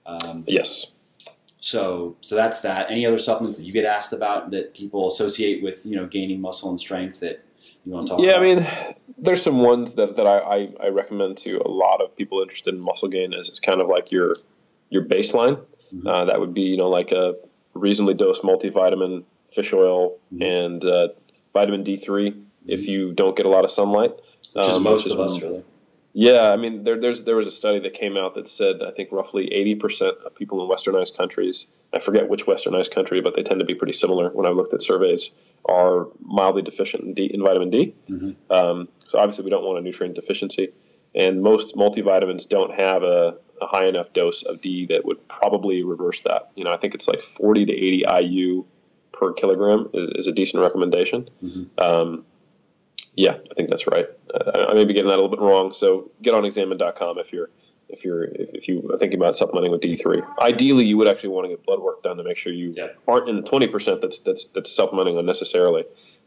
[0.06, 0.92] Um, Yes.
[1.58, 2.92] So, so that's that.
[2.92, 6.40] Any other supplements that you get asked about that people associate with you know gaining
[6.40, 7.44] muscle and strength that
[7.84, 8.28] you want to talk about?
[8.28, 8.70] Yeah, about?
[8.70, 12.14] I mean, there's some ones that, that I, I, I recommend to a lot of
[12.16, 14.36] people interested in muscle gain as it's kind of like your
[14.90, 15.58] your baseline.
[15.94, 16.06] Mhm.
[16.06, 17.34] Uh, that would be you know like a
[17.74, 19.24] reasonably dosed multivitamin,
[19.54, 20.42] fish oil, Mhm.
[20.66, 21.08] and uh,
[21.52, 22.34] vitamin D3
[22.66, 24.12] if you don't get a lot of sunlight.
[24.54, 25.62] which Um, most of us really.
[26.18, 28.90] Yeah, I mean, there, there's there was a study that came out that said I
[28.90, 33.42] think roughly 80% of people in westernized countries, I forget which westernized country, but they
[33.42, 35.34] tend to be pretty similar when I looked at surveys,
[35.66, 37.94] are mildly deficient in, D, in vitamin D.
[38.08, 38.34] Mhm.
[38.50, 40.70] Um, so obviously, we don't want a nutrient deficiency,
[41.14, 45.82] and most multivitamins don't have a, a high enough dose of D that would probably
[45.82, 46.50] reverse that.
[46.54, 48.64] You know, I think it's like 40 to 80 IU
[49.12, 51.28] per kilogram is, is a decent recommendation.
[51.42, 51.68] Mhm.
[51.78, 52.24] Um,
[53.14, 54.06] yeah, I think that's right.
[54.32, 55.72] Uh, I may be getting that a little bit wrong.
[55.72, 57.48] So get on examine.com if you're
[57.88, 60.22] if you're if, if you are thinking about supplementing with D3.
[60.40, 62.98] Ideally, you would actually want to get blood work done to make sure you Yep.
[63.08, 65.84] aren't in the 20% that's that's that's supplementing unnecessarily.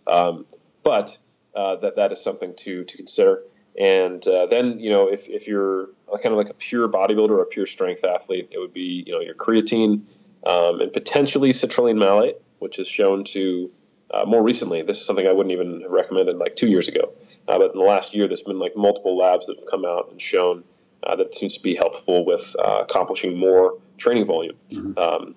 [0.08, 0.46] Um,
[0.84, 1.16] but
[1.54, 3.44] uh, that that is something to to consider.
[3.78, 5.88] And uh, then you know if, if you're
[6.22, 9.13] kind of like a pure bodybuilder or a pure strength athlete, it would be you
[9.13, 10.01] know your creatine
[10.45, 13.72] um, and potentially citrulline malate, which is shown to
[14.11, 14.82] uh, more recently.
[14.82, 17.13] This is something I wouldn't even have recommended like two years ago,
[17.47, 20.09] uh, but in the last year, there's been like multiple labs that have come out
[20.11, 20.63] and shown
[21.03, 24.55] uh, that it seems to be helpful with uh, accomplishing more training volume.
[24.72, 24.97] Mhm.
[24.97, 25.36] Um,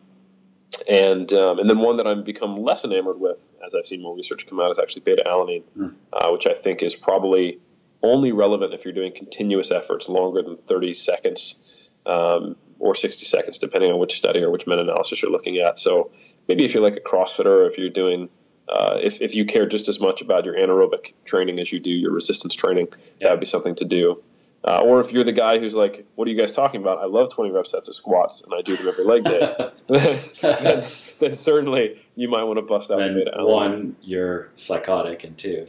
[0.88, 4.16] and um, and then one that I've become less enamored with, as I've seen more
[4.16, 5.94] research come out, is actually beta alanine, Mm.
[6.12, 7.58] uh, which I think is probably
[8.02, 11.62] only relevant if you're doing continuous efforts longer than 30 seconds
[12.06, 15.78] um, or 60 seconds, depending on which study or which meta-analysis you're looking at.
[15.78, 16.10] So
[16.48, 18.28] maybe if you're like a CrossFitter, or if you're doing
[18.68, 21.90] uh, if, if you care just as much about your anaerobic training as you do
[21.90, 22.88] your resistance training,
[23.20, 23.28] Yeah.
[23.28, 24.22] that would be something to do.
[24.64, 26.98] Uh, or if you're the guy who's like, what are you guys talking about?
[26.98, 29.70] I love 20 rep sets of squats and I do them every leg day.
[30.40, 30.86] then,
[31.18, 35.66] then certainly you might want to bust out then one, you're psychotic, and two,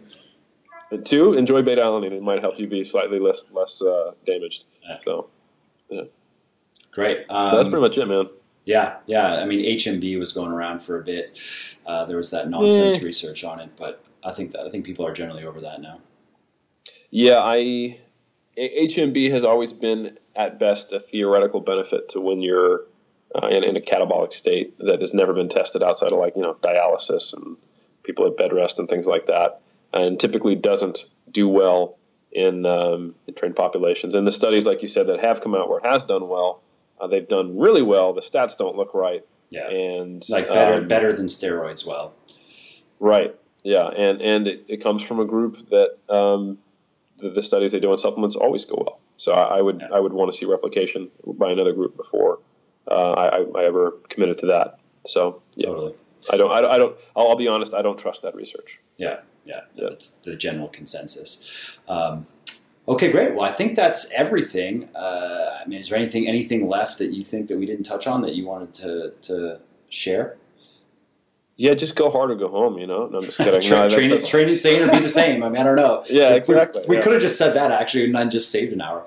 [0.92, 2.12] And two, enjoy beta alanine.
[2.12, 4.66] It might help you be slightly less less uh, damaged.
[4.84, 4.98] Yeah.
[5.04, 5.30] So
[6.92, 7.26] great.
[7.30, 8.30] Um, that's pretty much it, man.
[8.66, 9.36] Yeah, yeah.
[9.36, 11.40] I mean, HMB was going around for a bit.
[11.86, 13.06] Uh, there was that nonsense Eh.
[13.06, 16.00] research on it, but I think that I think people are generally over that now.
[17.10, 18.00] Yeah, I
[18.58, 22.86] HMB has always been at best a theoretical benefit to when you're
[23.36, 26.42] uh, in, in a catabolic state that has never been tested outside of like you
[26.44, 27.58] know dialysis and
[28.04, 29.62] people at bed rest and things like that,
[29.94, 31.00] and typically doesn't
[31.32, 31.98] do well
[32.32, 34.16] in, um, in trained populations.
[34.16, 36.62] And the studies, like you said, that have come out where it has done well,
[37.00, 38.14] uh, they've done really well.
[38.14, 41.86] The stats don't look right, Yeah, and like better um, better than steroids.
[41.86, 42.14] Well,
[43.00, 43.36] Right.
[43.64, 46.58] Yeah, and and it, it comes from a group that um,
[47.20, 49.00] the, the studies they do on supplements always go well.
[49.18, 49.96] So I, I would Yeah.
[49.96, 52.40] I would want to see replication by another group before
[52.90, 54.80] uh, I, I- ever committed to that.
[55.06, 55.94] So yeah, Totally.
[56.32, 58.80] I don't, I don't, I don't I'll, I'll be honest, I don't trust that research.
[58.98, 59.90] Yeah, yeah, Yeah.
[59.90, 61.44] that's the general consensus.
[61.88, 62.26] Um,
[62.88, 63.34] okay, great.
[63.36, 64.90] Well, I think that's everything.
[64.96, 68.08] Uh, I mean, is there anything anything left that you think that we didn't touch
[68.08, 69.60] on that you wanted to to
[69.90, 70.38] share?
[71.56, 72.78] Yeah, just go hard or go home.
[72.80, 73.62] You know, no, I'm just kidding.
[73.62, 75.44] Tra- No, train, it, train it sane or be the same.
[75.44, 76.04] I mean, I don't know.
[76.10, 77.02] Yeah, We- exactly, We, yeah.
[77.04, 79.06] could have just said that actually, and then just saved an hour.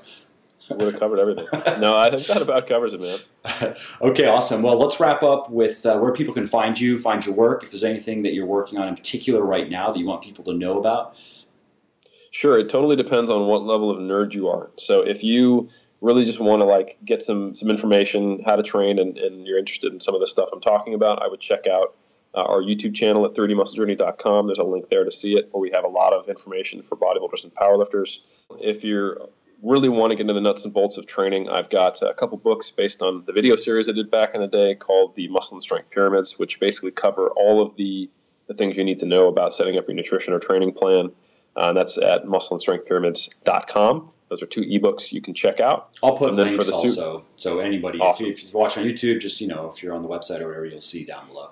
[0.70, 1.46] Would have covered everything.
[1.80, 3.18] No, I think that about covers it, man.
[4.02, 4.62] okay, awesome.
[4.62, 7.62] Well, let's wrap up with uh, where people can find you, find your work.
[7.62, 10.44] If there's anything that you're working on in particular right now that you want people
[10.44, 11.16] to know about.
[12.30, 14.70] Sure, it totally depends on what level of nerd you are.
[14.78, 15.70] So if you
[16.00, 19.58] really just want to like get some some information how to train and, and you're
[19.58, 21.94] interested in some of the stuff I'm talking about, I would check out
[22.34, 24.46] uh, our YouTube channel at 3dmusclejourney.com.
[24.46, 26.96] There's a link there to see it where we have a lot of information for
[26.96, 28.18] bodybuilders and powerlifters.
[28.60, 29.28] If you're
[29.66, 32.38] really want to get into the nuts and bolts of training, I've got a couple
[32.38, 35.56] books based on the video series I did back in the day called the Muscle
[35.56, 38.08] and Strength Pyramids, which basically cover all of the,
[38.46, 41.10] the things you need to know about setting up your nutrition or training plan.
[41.56, 44.12] Uh, and that's at muscleandstrengthpyramids.com.
[44.28, 45.90] Those are two ebooks you can check out.
[46.02, 47.24] I'll put links also.
[47.36, 48.26] So anybody, Awesome.
[48.26, 50.40] if, you, if you're watching on YouTube, just you know, if you're on the website
[50.40, 51.50] or whatever, you'll see down below.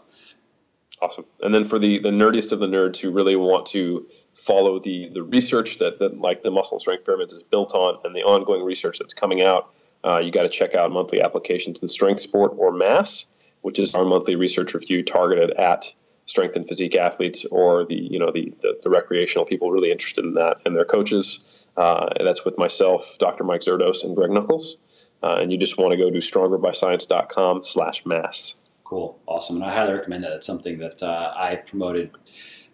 [1.01, 1.25] Awesome.
[1.41, 5.11] And then for the, the nerdiest of the nerds who really want to follow the,
[5.13, 8.63] the research that, that like the muscle strength pyramids is built on and the ongoing
[8.63, 9.71] research that's coming out,
[10.05, 13.27] uh, you got to check out monthly applications the strength sport or mass,
[13.63, 15.87] which is our monthly research review targeted at
[16.27, 20.25] strength and physique athletes or the you know the, the, the recreational people really interested
[20.25, 21.49] in that and their coaches.
[21.77, 23.45] Uh, and that's with myself, Dr.
[23.45, 24.77] Mike Zourdos, and Greg Nuckols.
[25.23, 28.61] Uh, and you just want to go to strongerbyscience.com slash mass.
[28.85, 30.33] Cool, awesome, and I highly recommend that.
[30.33, 32.11] It's something that uh, I promoted,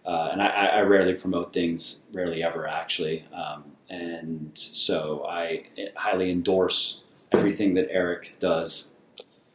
[0.05, 5.65] uh, and I, I rarely promote things, rarely ever actually, um, and so I
[5.97, 8.95] highly endorse everything that Eric does.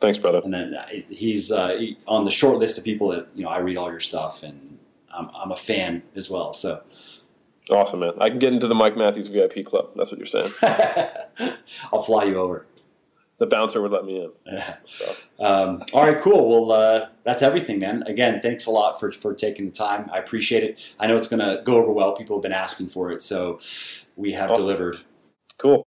[0.02, 0.42] Thanks, brother.
[0.44, 3.60] And then uh, he's uh, on the short list of people that you know I
[3.60, 4.78] read all your stuff, and
[5.14, 6.54] I'm, I'm a fan as well.
[6.54, 6.84] So
[7.70, 8.14] Awesome, man.
[8.20, 9.90] I can get into the Mike Matthews VIP club.
[9.96, 10.52] That's what you're saying.
[11.92, 12.68] I'll fly you over.
[13.38, 14.62] The bouncer would let me in.
[14.88, 16.68] So, Um, all right, cool.
[16.68, 18.04] Well, uh, that's everything, man.
[18.08, 20.10] Again, thanks a lot for, for taking the time.
[20.14, 20.96] I appreciate it.
[21.00, 22.16] I know it's going to go over well.
[22.16, 23.60] People have been asking for it, so
[24.16, 24.64] we have Awesome.
[24.64, 24.98] delivered.
[25.58, 25.84] cool.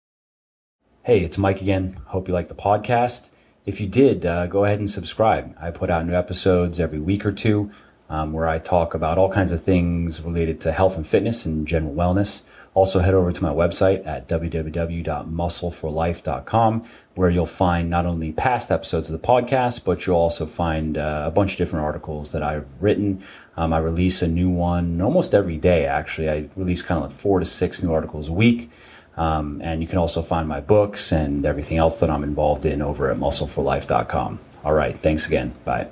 [1.05, 1.99] Hey, it's Mike again.
[2.07, 3.29] Hope you like the podcast.
[3.67, 5.57] If you did, uh, go ahead and subscribe.
[5.61, 7.73] I put out new episodes every week or two
[8.09, 11.67] um, where I talk about all kinds of things related to health and fitness and
[11.67, 12.43] general wellness.
[12.75, 16.85] Also, head over to my website at www.muscleforlife.com
[17.15, 21.25] where you'll find not only past episodes of the podcast, but you'll also find uh,
[21.27, 23.23] a bunch of different articles that I've written.
[23.57, 26.31] Um, I release a new one almost every day, actually.
[26.31, 28.71] I release kind of like four to six new articles a week.
[29.17, 32.81] Um, and you can also find my books and everything else that I'm involved in
[32.81, 34.41] over at muscleforlife.com.
[34.65, 34.97] All right.
[34.97, 35.53] Thanks again.
[35.67, 35.89] Bye.